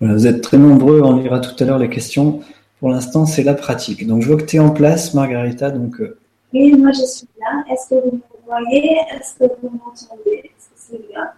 [0.00, 2.40] vous êtes très nombreux, on lira tout à l'heure les questions.
[2.80, 4.06] Pour l'instant, c'est la pratique.
[4.06, 5.70] Donc, je vois que tu es en place, Margarita.
[5.70, 6.18] Donc, euh,
[6.52, 7.64] Oui, moi je suis là.
[7.72, 8.98] Est-ce que vous me voyez?
[9.14, 10.42] Est-ce que vous m'entendez?
[10.44, 11.30] Est-ce que c'est bien?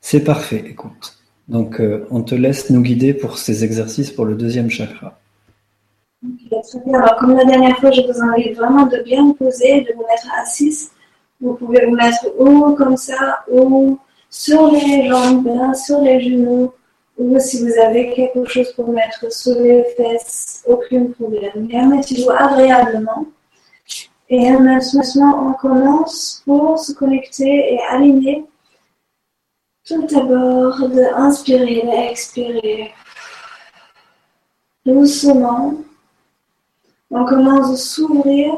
[0.00, 1.18] C'est parfait, écoute.
[1.48, 5.18] Donc, euh, on te laisse nous guider pour ces exercices pour le deuxième chakra.
[6.22, 7.00] Très bien.
[7.00, 10.04] Alors, comme la dernière fois, je vous invite vraiment de bien vous poser, de vous
[10.08, 10.88] mettre assis.
[11.40, 13.98] Vous pouvez vous mettre haut comme ça, ou
[14.28, 16.72] sur les jambes, sur les genoux,
[17.20, 21.68] ou si vous avez quelque chose pour mettre sous les fesses, aucun problème.
[21.68, 23.26] Mettez-vous agréablement.
[24.30, 28.46] Et maintenant, on commence pour se connecter et aligner.
[29.84, 32.94] Tout d'abord, de inspirer, d'expirer.
[34.86, 35.74] Doucement,
[37.10, 38.54] on commence à s'ouvrir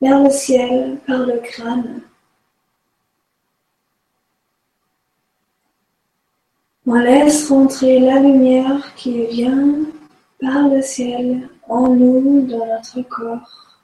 [0.00, 2.00] vers le ciel par le crâne.
[6.84, 9.84] On laisse rentrer la lumière qui vient
[10.40, 13.78] par le ciel en nous, dans notre corps.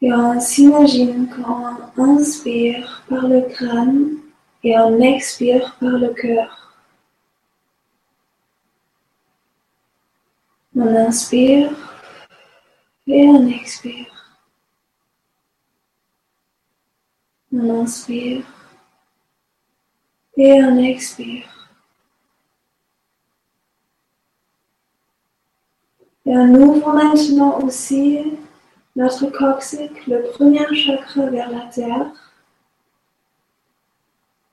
[0.00, 4.18] Et on s'imagine qu'on inspire par le crâne
[4.62, 6.76] et on expire par le cœur.
[10.76, 11.72] On inspire
[13.08, 14.38] et on expire.
[17.52, 18.44] On inspire
[20.38, 21.68] et on expire.
[26.26, 28.20] Et on ouvre maintenant aussi
[28.94, 32.12] notre coccyx, le premier chakra vers la terre.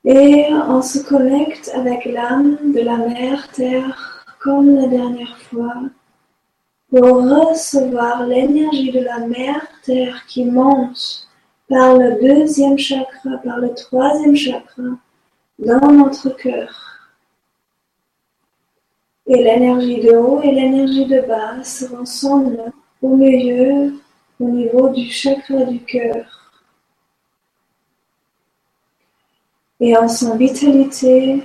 [0.04, 5.76] Et on se connecte avec l'âme de la mère terre comme la dernière fois
[6.89, 11.28] pour recevoir l'énergie de la mère terre qui monte
[11.67, 14.84] par le deuxième chakra, par le troisième chakra
[15.59, 17.09] dans notre cœur.
[19.27, 23.93] Et l'énergie de haut et l'énergie de bas se rassemblent au milieu,
[24.39, 26.25] au niveau du chakra du cœur.
[29.79, 31.43] Et en son vitalité,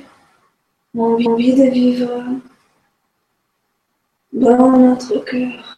[0.98, 2.22] envie de vivre
[4.32, 5.76] dans notre cœur.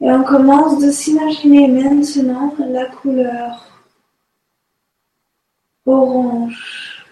[0.00, 3.73] Et on commence de s'imaginer maintenant la couleur
[5.86, 7.04] orange,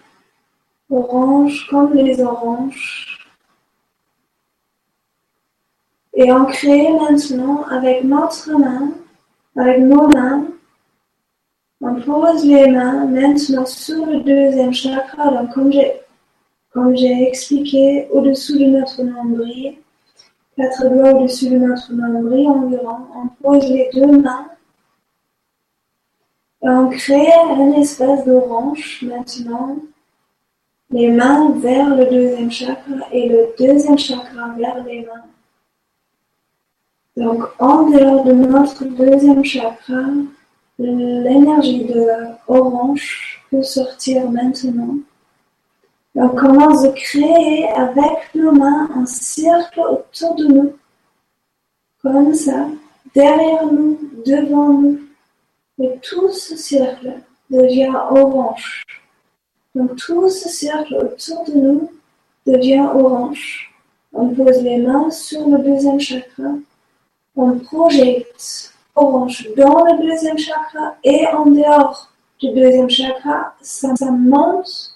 [0.89, 3.19] orange comme les oranges.
[6.13, 8.91] Et on crée maintenant avec notre main,
[9.57, 10.45] avec nos mains,
[11.81, 16.03] on pose les mains maintenant sur le deuxième chakra, comme j'ai
[16.73, 19.75] comme j'ai expliqué, au-dessous de notre nombril,
[20.57, 24.47] quatre doigts au-dessus de notre nombril environ, on pose les deux mains
[26.63, 29.77] on crée un espace d'orange maintenant,
[30.91, 35.25] les mains vers le deuxième chakra et le deuxième chakra vers les mains.
[37.17, 40.03] Donc, en dehors de notre deuxième chakra,
[40.79, 42.07] l'énergie de
[42.47, 44.95] orange peut sortir maintenant.
[46.15, 50.73] On commence à créer avec nos mains un cercle autour de nous,
[52.01, 52.67] comme ça,
[53.13, 55.02] derrière nous, devant nous.
[55.81, 57.13] Et tout ce cercle
[57.49, 58.83] devient orange.
[59.75, 61.91] Donc tout ce cercle autour de nous
[62.45, 63.73] devient orange.
[64.13, 66.51] On pose les mains sur le deuxième chakra.
[67.35, 73.55] On projette orange dans le deuxième chakra et en dehors du deuxième chakra.
[73.61, 74.93] Ça, monte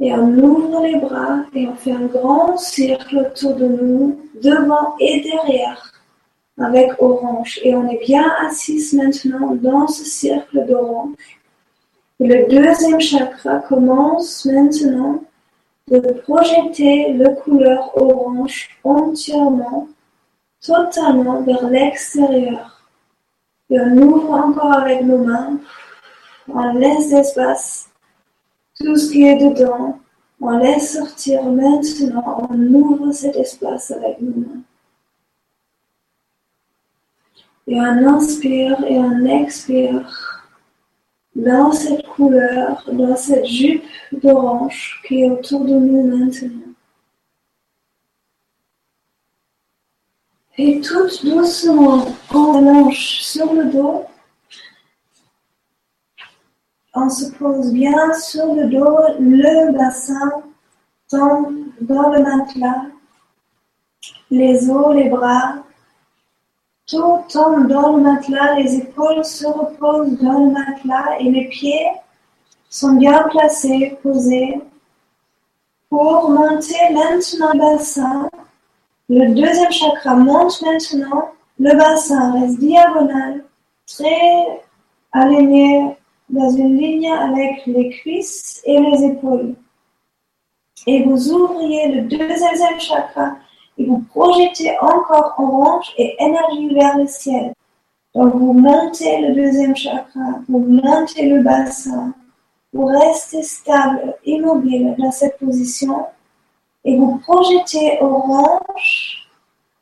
[0.00, 4.96] et on ouvre les bras et on fait un grand cercle autour de nous, devant
[4.98, 5.91] et derrière,
[6.58, 7.60] avec orange.
[7.62, 11.40] Et on est bien assis maintenant dans ce cercle d'orange.
[12.20, 15.24] Et le deuxième chakra commence maintenant
[15.88, 19.88] de projeter le couleur orange entièrement,
[20.60, 22.82] totalement vers l'extérieur.
[23.70, 25.58] Et on ouvre encore avec nos mains,
[26.48, 27.88] on laisse l'espace
[28.78, 29.98] tout ce qui est dedans,
[30.40, 34.62] on laisse sortir maintenant, on ouvre cet espace avec nos mains.
[37.66, 40.48] Et on inspire et on expire
[41.34, 46.72] dans cette couleur, dans cette jupe d'orange qui est autour de nous maintenant.
[50.58, 52.04] Et tout doucement,
[52.34, 54.04] on allonge sur le dos
[56.94, 60.42] on se pose bien sur le dos, le bassin
[61.08, 62.86] tombe dans le matelas,
[64.30, 65.64] les os, les bras,
[66.86, 71.86] tout tombe dans le matelas, les épaules se reposent dans le matelas et les pieds
[72.68, 74.60] sont bien placés, posés.
[75.88, 78.30] Pour monter maintenant le bassin,
[79.08, 83.44] le deuxième chakra monte maintenant, le bassin reste diagonal,
[83.86, 84.62] très
[85.12, 85.96] aligné
[86.30, 89.54] dans une ligne avec les cuisses et les épaules.
[90.86, 93.36] Et vous ouvriez le deuxième chakra
[93.78, 97.52] et vous projetez encore orange et énergie vers le ciel.
[98.14, 102.12] Donc vous montez le deuxième chakra, vous montez le bassin,
[102.72, 106.06] vous restez stable, immobile dans cette position
[106.84, 109.28] et vous projetez orange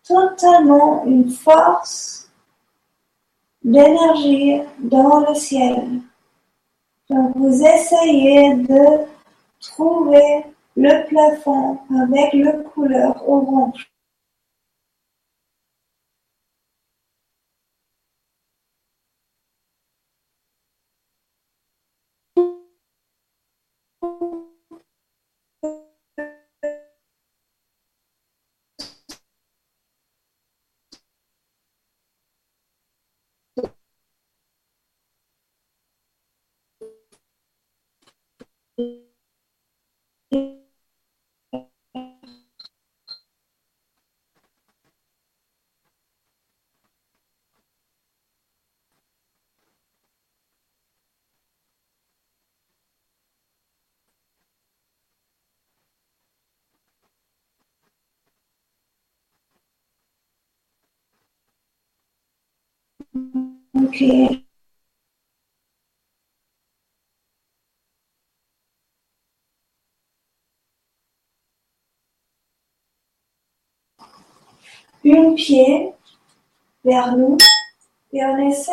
[0.06, 2.28] totalement une force
[3.62, 6.00] d'énergie dans le ciel.
[7.08, 9.06] Donc, vous essayez de
[9.60, 10.44] trouver
[10.80, 13.86] le plafond avec le couleur orange.
[75.02, 75.94] Une pied
[76.84, 77.38] vers nous
[78.12, 78.72] et on essaie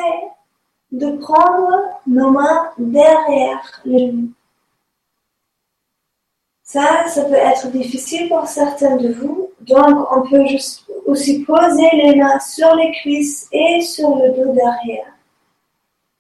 [0.92, 4.34] de prendre nos mains derrière les genoux.
[6.64, 10.46] Ça, ça peut être difficile pour certains de vous, donc on peut
[11.06, 15.14] aussi poser les mains sur les cuisses et sur le dos derrière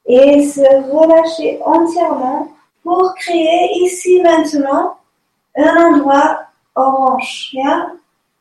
[0.08, 2.48] et se relâcher entièrement
[2.84, 4.98] pour créer ici maintenant
[5.58, 6.40] un endroit
[6.76, 7.56] orange.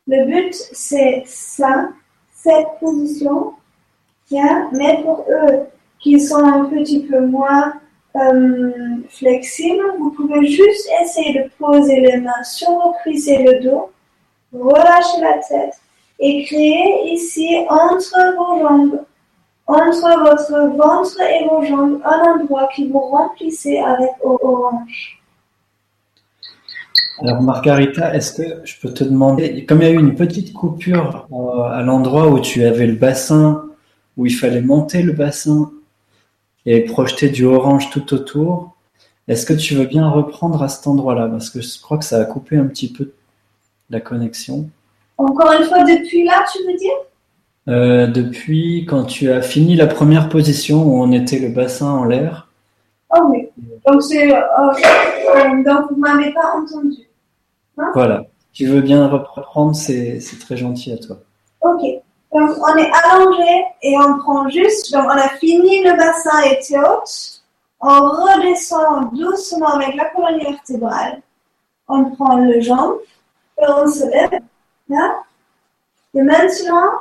[0.07, 1.89] Le but, c'est ça,
[2.31, 3.53] cette position.
[4.31, 5.65] Mais pour eux
[5.99, 7.73] qui sont un petit peu moins
[8.15, 8.71] euh,
[9.09, 13.89] flexibles, vous pouvez juste essayer de poser les mains sur vos cuisses et le dos,
[14.53, 15.75] relâcher la tête
[16.19, 19.01] et créer ici entre vos jambes,
[19.67, 25.21] entre votre ventre et vos jambes, un endroit qui vous remplissez avec orange.
[27.19, 30.53] Alors Margarita, est-ce que je peux te demander, comme il y a eu une petite
[30.53, 33.65] coupure euh, à l'endroit où tu avais le bassin,
[34.17, 35.71] où il fallait monter le bassin
[36.65, 38.75] et projeter du orange tout autour,
[39.27, 41.27] est-ce que tu veux bien reprendre à cet endroit-là?
[41.27, 43.11] Parce que je crois que ça a coupé un petit peu
[43.89, 44.69] la connexion.
[45.17, 46.93] Encore une fois, depuis là, tu veux dire?
[47.69, 52.05] Euh, Depuis quand tu as fini la première position où on était le bassin en
[52.05, 52.47] l'air.
[53.15, 53.47] Oh oui.
[53.85, 57.07] Donc, c'est, euh, donc vous m'avez pas entendu.
[57.77, 57.91] Hein?
[57.93, 58.23] Voilà.
[58.53, 61.17] Tu veux bien reprendre, c'est très gentil à toi.
[61.61, 61.81] Ok.
[62.33, 66.77] Donc, on est allongé et on prend juste, donc on a fini le bassin était
[66.79, 67.41] haute.
[67.79, 71.21] On redescend doucement avec la colonne vertébrale.
[71.87, 72.95] On prend le jambe
[73.57, 74.39] et on se lève.
[76.13, 76.91] Et maintenant,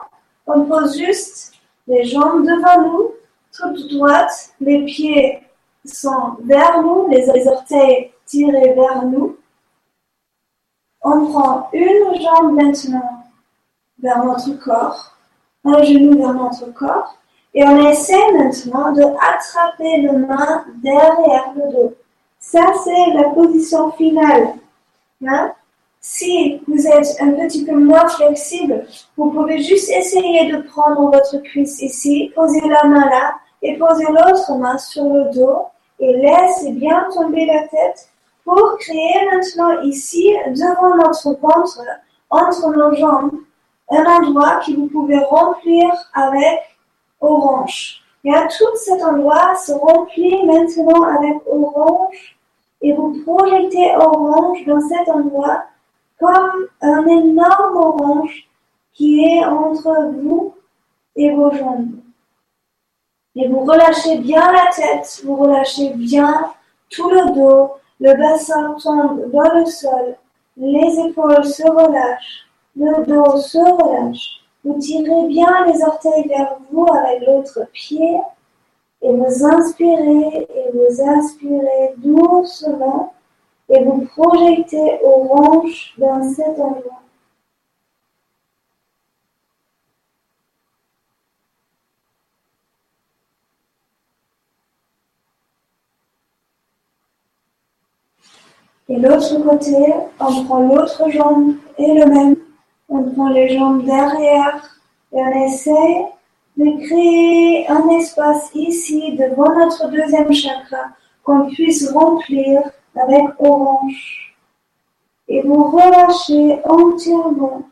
[0.47, 1.55] on pose juste
[1.87, 3.13] les jambes devant nous,
[3.53, 5.43] toutes droites, les pieds
[5.85, 9.37] sont vers nous, les orteils tirés vers nous.
[11.03, 13.25] On prend une jambe maintenant
[14.01, 15.17] vers notre corps,
[15.65, 17.17] un genou vers notre corps,
[17.55, 21.95] et on essaie maintenant de attraper le main derrière le dos.
[22.39, 24.55] Ça, c'est la position finale.
[25.27, 25.53] Hein?
[26.09, 28.87] Si vous êtes un petit peu moins flexible,
[29.17, 34.05] vous pouvez juste essayer de prendre votre cuisse ici, poser la main là et poser
[34.05, 35.65] l'autre main sur le dos
[35.99, 38.09] et laissez bien tomber la tête
[38.45, 41.83] pour créer maintenant ici, devant notre ventre,
[42.31, 43.33] entre nos jambes,
[43.91, 46.61] un endroit que vous pouvez remplir avec
[47.21, 48.05] orange.
[48.23, 52.39] Et à tout cet endroit se remplit maintenant avec orange
[52.81, 55.65] et vous projetez orange dans cet endroit
[56.19, 58.49] comme un énorme orange
[58.93, 60.55] qui est entre vous
[61.15, 61.97] et vos jambes.
[63.35, 66.53] Et vous relâchez bien la tête, vous relâchez bien
[66.89, 70.17] tout le dos, le bassin tombe dans le sol,
[70.57, 72.47] les épaules se relâchent,
[72.77, 74.43] le dos se relâche.
[74.65, 78.19] Vous tirez bien les orteils vers vous avec l'autre pied
[79.03, 83.13] et vous inspirez et vous inspirez doucement
[83.69, 87.03] et vous projetez orange dans cet endroit.
[98.89, 99.75] Et l'autre côté,
[100.21, 102.37] on prend l'autre jambe et le même.
[102.89, 104.79] On prend les jambes derrière
[105.13, 106.07] et on essaie
[106.57, 110.91] de créer un espace ici devant notre deuxième chakra
[111.25, 112.63] qu'on puisse remplir
[112.97, 114.37] avec orange.
[115.29, 117.63] Et vous relâchez entièrement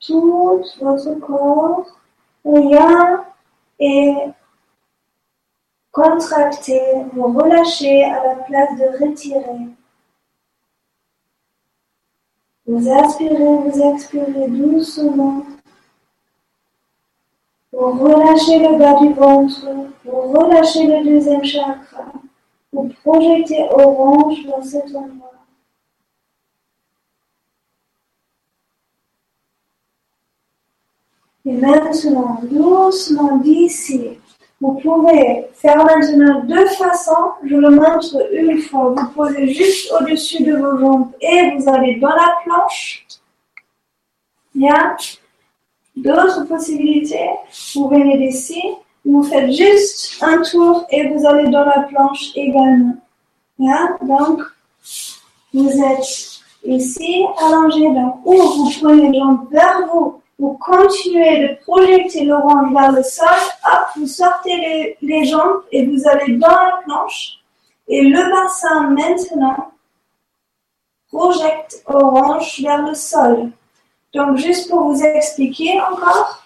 [0.00, 1.86] tout votre corps.
[2.44, 3.24] Rien
[3.78, 4.30] est
[5.92, 6.80] contracté.
[7.12, 9.68] Vous relâchez à la place de retirer.
[12.66, 15.44] Vous inspirez, vous expirez doucement.
[17.72, 19.66] Vous relâchez le bas du ventre.
[20.04, 22.13] Vous relâchez le deuxième chakra.
[22.74, 25.30] Vous projetez orange dans cet endroit.
[31.46, 34.18] Et maintenant, doucement d'ici,
[34.60, 37.34] vous pouvez faire maintenant deux façons.
[37.44, 38.92] Je le montre une fois.
[38.96, 43.06] Vous posez juste au-dessus de vos jambes et vous allez dans la planche.
[44.68, 44.96] A
[45.94, 47.30] d'autres possibilités.
[47.76, 48.60] Vous venez d'ici
[49.04, 52.94] vous faites juste un tour et vous allez dans la planche également.
[53.58, 54.42] Donc,
[55.52, 61.54] vous êtes ici allongé, donc ou vous prenez les jambes vers vous, vous continuez de
[61.62, 63.28] projeter l'orange vers le sol,
[63.66, 67.38] hop, vous sortez les, les jambes et vous allez dans la planche.
[67.86, 69.70] Et le bassin maintenant
[71.08, 73.50] projette orange vers le sol.
[74.12, 76.44] Donc, juste pour vous expliquer encore,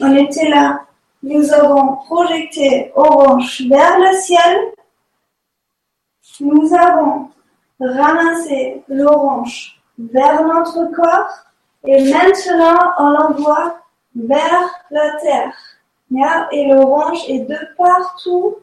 [0.00, 0.84] on était là
[1.24, 4.58] nous avons projeté orange vers le ciel.
[6.40, 7.30] Nous avons
[7.80, 11.30] ramassé l'orange vers notre corps
[11.86, 13.78] et maintenant on l'envoie
[14.14, 15.54] vers la terre.
[16.52, 18.56] Et l'orange est de partout.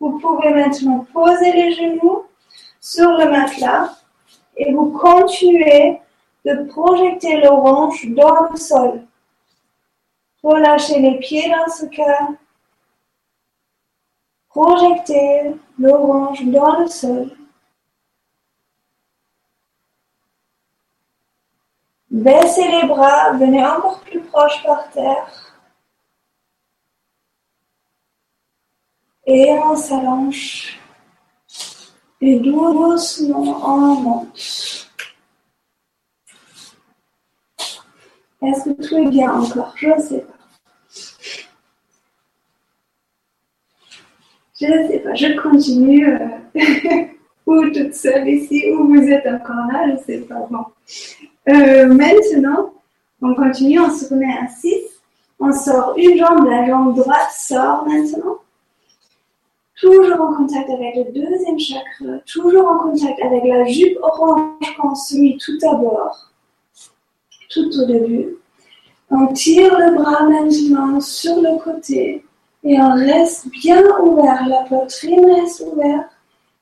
[0.00, 2.24] Vous pouvez maintenant poser les genoux
[2.80, 3.90] sur le matelas
[4.56, 6.00] et vous continuez
[6.44, 9.02] de projeter l'orange dans le sol.
[10.44, 12.28] Relâchez les pieds dans ce cas.
[14.50, 17.30] Projectez l'orange dans le sol.
[22.10, 25.56] Baissez les bras, venez encore plus proche par terre.
[29.24, 30.78] Et on s'allonge.
[32.20, 34.90] Et doucement on monte.
[38.42, 39.72] Est-ce que tout est bien encore?
[39.74, 40.33] Je ne sais pas.
[44.66, 46.08] Je ne sais pas, je continue.
[46.08, 46.28] Euh,
[47.46, 50.46] ou toute seule ici, ou vous êtes encore là, je ne sais pas.
[50.50, 50.64] Bon.
[51.48, 52.72] Euh, maintenant,
[53.20, 54.74] on continue, on se remet à 6.
[55.40, 58.38] On sort une jambe, la jambe droite sort maintenant.
[59.78, 64.94] Toujours en contact avec le deuxième chakra, toujours en contact avec la jupe orange qu'on
[64.94, 66.30] se met tout d'abord,
[67.50, 68.36] tout au début.
[69.10, 72.24] On tire le bras maintenant sur le côté
[72.64, 76.10] et on reste bien ouvert, la poitrine reste ouverte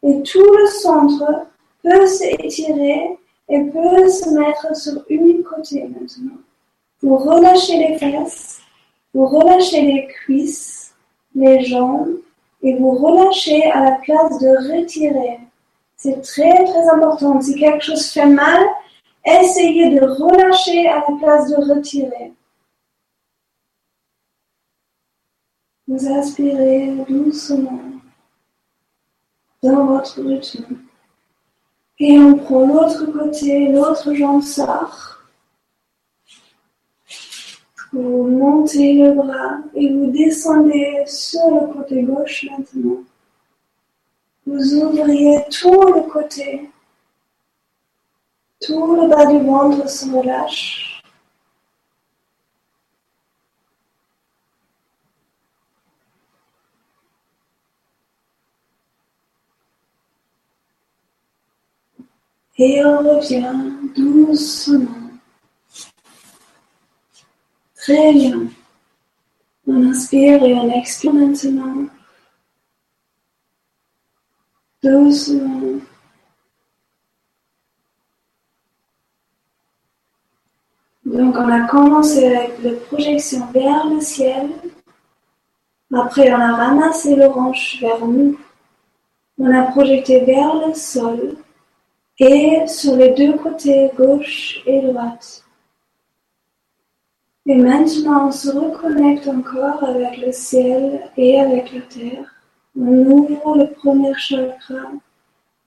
[0.02, 1.46] et tout le centre
[1.82, 6.38] peut s'étirer et peut se mettre sur une côté maintenant.
[7.02, 8.60] Vous relâchez les fesses,
[9.14, 10.94] vous relâchez les cuisses,
[11.34, 12.16] les jambes
[12.62, 15.38] et vous relâchez à la place de retirer.
[15.96, 17.40] C'est très très important.
[17.40, 18.60] Si quelque chose fait mal,
[19.24, 22.32] essayez de relâcher à la place de retirer.
[25.88, 27.80] Vous inspirez doucement
[29.62, 30.78] dans votre rythme.
[31.98, 35.18] Et on prend l'autre côté, l'autre jambe sort.
[37.92, 43.02] Vous montez le bras et vous descendez sur le côté gauche maintenant.
[44.46, 46.70] Vous ouvriez tout le côté.
[48.60, 50.91] Tout le bas du ventre se relâche.
[62.64, 65.10] Et on revient doucement.
[67.74, 68.46] Très bien.
[69.66, 71.86] On inspire et on expire maintenant.
[74.80, 75.80] Doucement.
[81.04, 84.50] Donc on a commencé avec la projection vers le ciel.
[85.92, 88.38] Après on a ramassé l'orange vers nous.
[89.36, 91.36] On a projeté vers le sol
[92.22, 95.44] et sur les deux côtés gauche et droite.
[97.46, 102.26] Et maintenant, on se reconnecte encore avec le ciel et avec la terre.
[102.78, 104.84] On ouvre le premier chakra,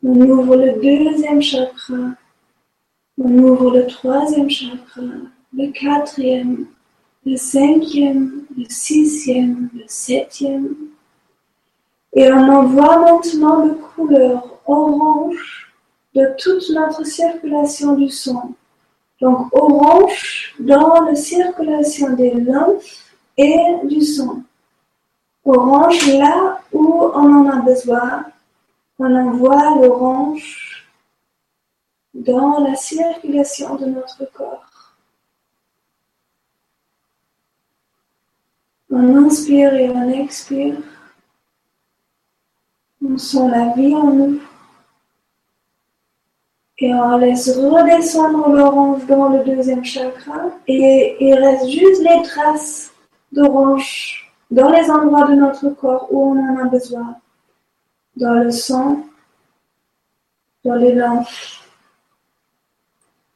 [0.01, 2.15] on ouvre le deuxième chakra,
[3.17, 5.01] on ouvre le troisième chakra,
[5.53, 6.67] le quatrième,
[7.25, 10.73] le cinquième, le sixième, le septième.
[12.13, 15.64] Et on envoie maintenant de couleur orange
[16.15, 18.53] de toute notre circulation du sang.
[19.19, 24.41] Donc orange dans la circulation des lymphes et du sang.
[25.43, 28.25] Orange là où on en a besoin.
[28.97, 30.87] On envoie l'orange
[32.13, 34.95] dans la circulation de notre corps.
[38.89, 40.77] On inspire et on expire.
[43.05, 44.39] On sent la vie en nous.
[46.79, 50.49] Et on laisse redescendre l'orange dans le deuxième chakra.
[50.67, 52.91] Et il reste juste les traces
[53.31, 57.15] d'orange dans les endroits de notre corps où on en a besoin.
[58.17, 59.05] Dans le sang,
[60.65, 61.61] dans les lymphes.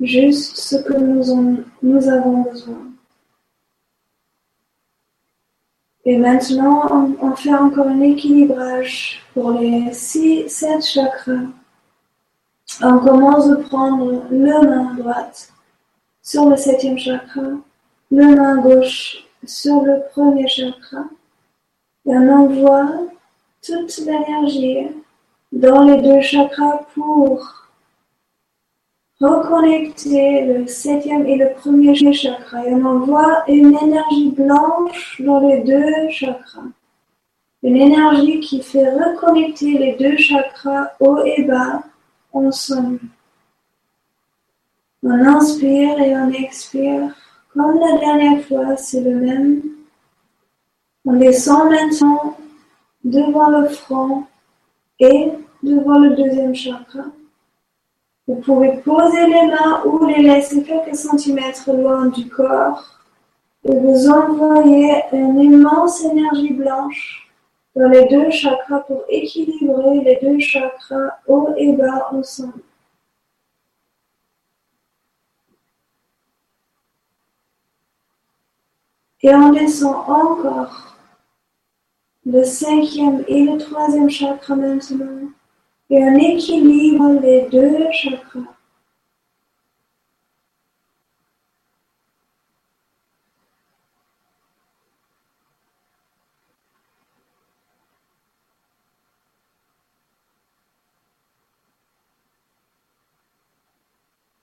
[0.02, 2.80] Juste ce que nous, avons besoin.
[6.06, 11.48] Et maintenant, on, fait encore un équilibrage pour les six, sept chakras.
[12.82, 15.52] On commence de prendre le main droite
[16.22, 17.42] sur le septième chakra,
[18.10, 21.04] le main gauche sur le premier chakra,
[22.06, 22.88] et on envoie
[23.62, 24.88] toute l'énergie
[25.52, 27.68] dans les deux chakras pour
[29.20, 32.66] reconnecter le septième et le premier chakra.
[32.66, 36.70] Et on envoie une énergie blanche dans les deux chakras.
[37.62, 41.84] Une énergie qui fait reconnecter les deux chakras haut et bas
[42.34, 43.00] ensemble.
[45.04, 47.16] On inspire et on expire.
[47.54, 49.62] Comme la dernière fois, c'est le même.
[51.06, 52.38] On descend maintenant
[53.04, 54.26] devant le front
[55.00, 55.32] et
[55.64, 57.06] devant le deuxième chakra.
[58.28, 63.00] Vous pouvez poser les mains ou les laisser quelques centimètres loin du corps
[63.66, 67.29] et vous envoyer une immense énergie blanche
[67.80, 72.62] dans les deux chakras pour équilibrer les deux chakras haut et bas ensemble.
[79.22, 80.98] Et on descend encore
[82.26, 85.30] le cinquième et le troisième chakra maintenant.
[85.90, 88.59] Et on équilibre les deux chakras.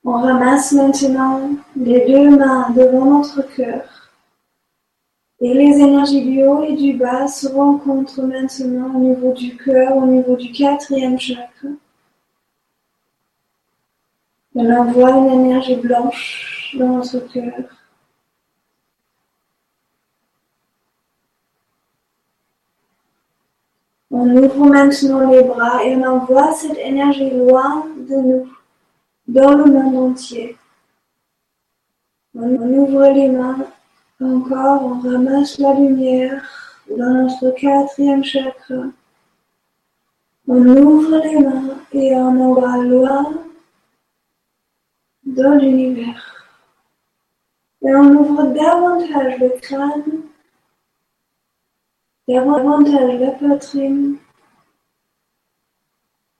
[0.08, 4.12] On ramasse maintenant les deux mains devant notre cœur.
[5.40, 9.96] Et les énergies du haut et du bas se rencontrent maintenant au niveau du cœur,
[9.96, 11.70] au niveau du quatrième chakra.
[14.54, 17.64] On envoie une énergie blanche dans notre cœur.
[24.12, 28.55] On ouvre maintenant les bras et on envoie cette énergie loin de nous
[29.28, 30.56] dans le monde entier.
[32.34, 33.66] On ouvre les mains,
[34.20, 36.42] encore on ramasse la lumière
[36.90, 38.84] dans notre quatrième chakra.
[40.46, 43.32] On ouvre les mains et on va loin
[45.24, 46.36] dans l'univers.
[47.82, 50.22] Et on ouvre davantage le crâne,
[52.28, 54.18] davantage la poitrine.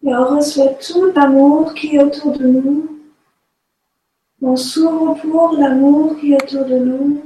[0.07, 2.96] Et on reçoit tout l'amour qui est autour de nous.
[4.40, 7.24] On s'ouvre pour l'amour qui est autour de nous.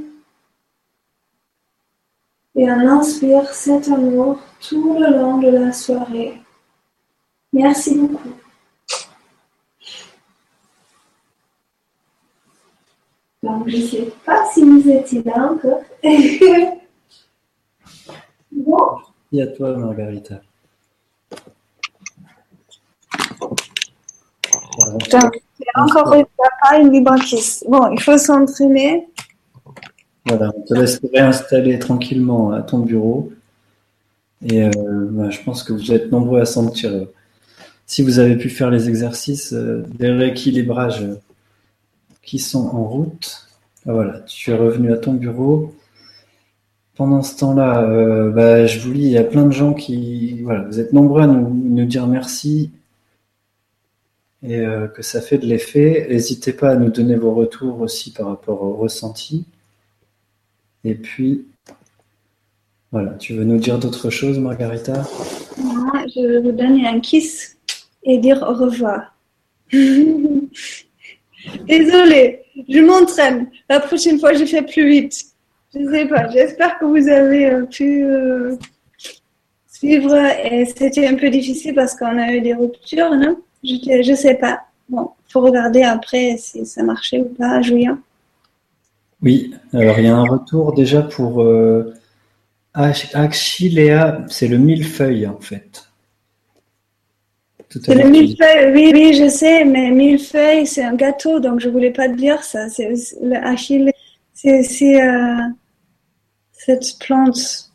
[2.54, 6.40] Et on inspire cet amour tout le long de la soirée.
[7.52, 8.32] Merci beaucoup.
[13.42, 15.82] Donc, je ne sais pas si vous étiez là encore.
[18.52, 18.98] bon.
[19.32, 20.40] Et à toi, Margarita.
[24.98, 25.42] Donc,
[25.74, 27.04] encore une pas une.
[27.68, 29.06] Bon, il faut s'entraîner.
[30.26, 33.32] Voilà, on te laisse réinstaller tranquillement à ton bureau.
[34.42, 34.70] Et euh,
[35.10, 37.04] bah, je pense que vous êtes nombreux à sentir euh,
[37.86, 41.06] si vous avez pu faire les exercices euh, des rééquilibrages
[42.22, 43.48] qui sont en route.
[43.86, 45.74] Ah, voilà, tu es revenu à ton bureau.
[46.96, 50.40] Pendant ce temps-là, euh, bah, je vous lis, il y a plein de gens qui,
[50.42, 52.70] voilà, vous êtes nombreux à nous, dire merci
[54.42, 56.06] et euh, que ça fait de l'effet.
[56.08, 59.44] N'hésitez pas à nous donner vos retours aussi par rapport au ressenti.
[60.84, 61.46] Et puis,
[62.90, 65.06] voilà, tu veux nous dire d'autres choses, Margarita?
[65.58, 67.58] Moi, je vais vous donner un kiss
[68.02, 69.14] et dire au revoir.
[71.66, 73.50] Désolée, je m'entraîne.
[73.68, 75.24] La prochaine fois, je fais plus vite.
[75.72, 76.28] Je ne sais pas.
[76.30, 78.56] J'espère que vous avez euh, pu euh,
[79.70, 80.16] suivre.
[80.16, 83.38] Et c'était un peu difficile parce qu'on a eu des ruptures, non?
[83.62, 84.60] Je ne sais pas.
[84.88, 88.00] Bon, faut regarder après si ça marchait ou pas, Julien.
[89.22, 91.94] Oui, alors il y a un retour déjà pour euh,
[92.72, 95.86] Achillea, c'est le millefeuille en fait.
[97.68, 101.92] C'est le millefeuille, oui, oui, je sais, mais millefeuille, c'est un gâteau, donc je voulais
[101.92, 102.68] pas te dire ça.
[102.68, 102.88] C'est
[103.22, 103.92] le Achille,
[104.32, 105.36] c'est euh,
[106.52, 107.70] cette plante.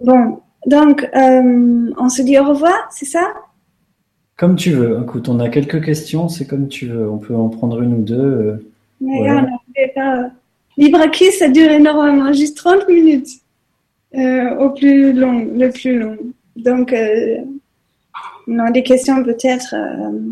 [0.00, 3.32] Bon, donc euh, on se dit au revoir, c'est ça?
[4.36, 5.00] Comme tu veux.
[5.02, 7.08] Écoute, on a quelques questions, c'est comme tu veux.
[7.08, 8.14] On peut en prendre une ou deux.
[8.14, 8.70] Euh,
[9.00, 9.46] mais voilà.
[9.96, 10.30] on
[10.76, 13.28] Librakis, ça dure énormément, juste 30 minutes
[14.12, 16.16] au plus long, le plus long.
[16.56, 16.92] Donc
[18.46, 19.74] non, des questions peut-être.
[19.74, 20.30] Euh,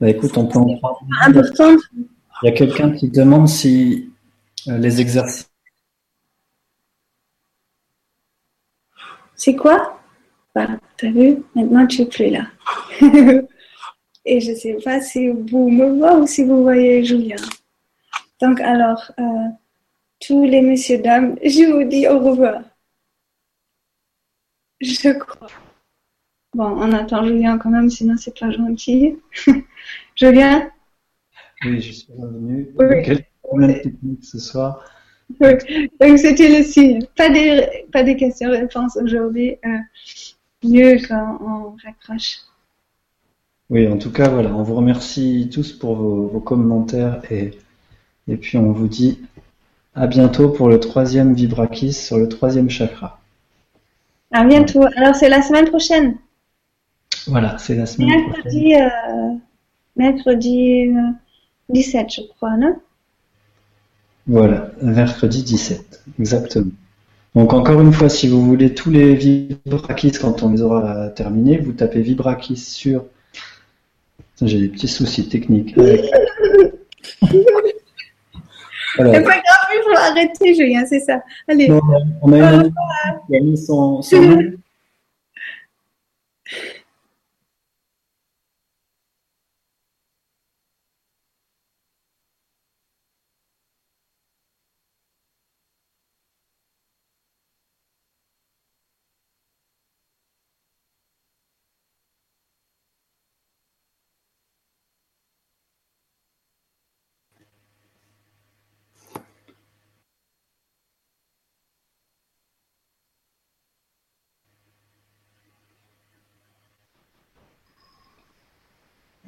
[0.00, 1.00] bah, écoute, on peut en prendre.
[1.22, 1.80] Importante.
[2.42, 4.10] Il y a quelqu'un qui demande si
[4.68, 5.50] euh, les exercices.
[9.34, 9.97] C'est quoi?
[10.54, 12.46] Voilà, t'as vu Maintenant, tu es plus là.
[14.24, 17.36] Et je ne sais pas si vous me voyez ou si vous voyez Julien.
[18.40, 19.48] Donc, alors, euh,
[20.20, 22.62] tous les messieurs, dames, je vous dis au revoir.
[24.80, 25.48] Je crois.
[26.54, 29.16] Bon, on attend Julien quand même, sinon c'est pas gentil.
[30.14, 30.70] Julien?
[31.64, 32.70] Oui, je suis revenu.
[32.78, 33.02] Oui.
[33.04, 34.84] Quel problème technique ce soir?
[35.40, 35.90] Oui.
[36.00, 37.04] Donc c'était le signe.
[37.16, 39.56] Pas des, pas des questions-réponses aujourd'hui.
[39.64, 39.78] Euh,
[40.64, 42.40] mieux quand on raccroche.
[43.70, 47.50] Oui, en tout cas, voilà, on vous remercie tous pour vos, commentaires et,
[48.26, 49.20] et puis on vous dit
[49.94, 53.20] à bientôt pour le troisième Vibrakis sur le troisième chakra.
[54.30, 54.84] À bientôt.
[54.96, 56.16] Alors c'est la semaine prochaine.
[57.26, 59.34] Voilà, c'est la semaine mercredi, euh,
[59.96, 60.94] mercredi
[61.68, 62.76] 17, euh, je crois, non?
[64.26, 66.70] Voilà, mercredi 17, exactement.
[67.34, 71.58] Donc encore une fois, si vous voulez tous les Vibrakis quand on les aura terminés,
[71.58, 73.04] vous tapez Vibrakis sur...
[74.40, 75.74] J'ai des petits soucis techniques.
[78.96, 81.22] C'est pas grave, il faut arrêter, Julien, c'est ça.
[81.46, 81.70] Allez.
[82.22, 82.72] on a une
[83.28, 84.52] qui a mis son, son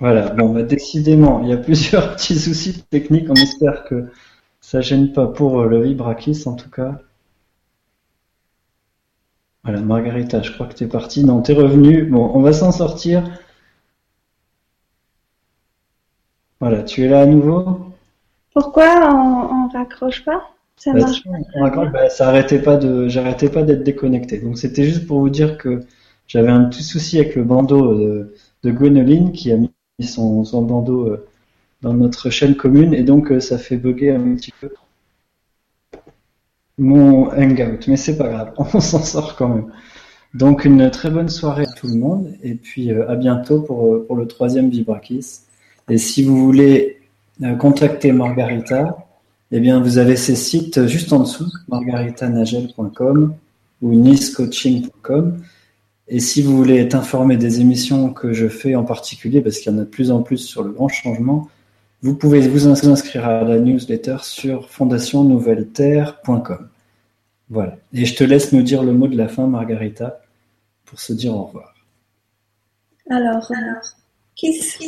[0.01, 3.30] Voilà, bon, bah, décidément, il y a plusieurs petits soucis techniques.
[3.30, 4.11] On espère que
[4.61, 7.01] ça gêne pas pour euh, le Vibrakis en tout cas.
[9.64, 11.24] Voilà, Margarita, je crois que tu es partie.
[11.24, 12.05] Non, tu es revenu.
[12.05, 13.24] Bon, on va s'en sortir.
[16.61, 17.92] Voilà, tu es là à nouveau?
[18.55, 20.51] Pourquoi on, on raccroche pas?
[20.76, 24.38] Ça Bah, marche si, on raccroche, bah, ça arrêtait pas de, j'arrêtais pas d'être déconnecté.
[24.40, 25.80] Donc c'était juste pour vous dire que
[26.26, 29.70] j'avais un petit souci avec le bandeau de, de Gwenoline qui a mis
[30.05, 31.16] son, son bandeau
[31.82, 34.70] dans notre chaîne commune et donc euh, ça fait bugger un petit peu
[36.78, 37.86] mon hangout.
[37.88, 39.72] Mais c'est pas grave, on s'en sort quand même.
[40.34, 43.86] Donc une très bonne soirée à tout le monde et puis euh, à bientôt pour,
[43.86, 45.40] euh, le troisième Vibrakis.
[45.88, 46.98] Et si vous voulez
[47.59, 49.07] contacter Margarita,
[49.51, 53.34] eh bien vous avez ses sites juste en dessous, margaritanagel.com
[53.82, 55.42] ou nicecoaching.com.
[56.13, 59.71] Et si vous voulez être informé des émissions que je fais en particulier, parce qu'il
[59.71, 61.49] y en a de plus en plus sur le grand changement,
[62.03, 66.69] vous pouvez vous inscrire à la newsletter sur fondationnouvelleterre.com.
[67.49, 67.77] Voilà.
[67.93, 70.21] Et je te laisse nous dire le mot de la fin, Margarita,
[70.85, 71.75] pour se dire au revoir.
[73.09, 73.83] Alors, alors,
[74.35, 74.79] kiss.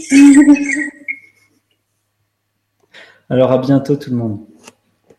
[3.31, 4.41] Alors à bientôt tout le monde.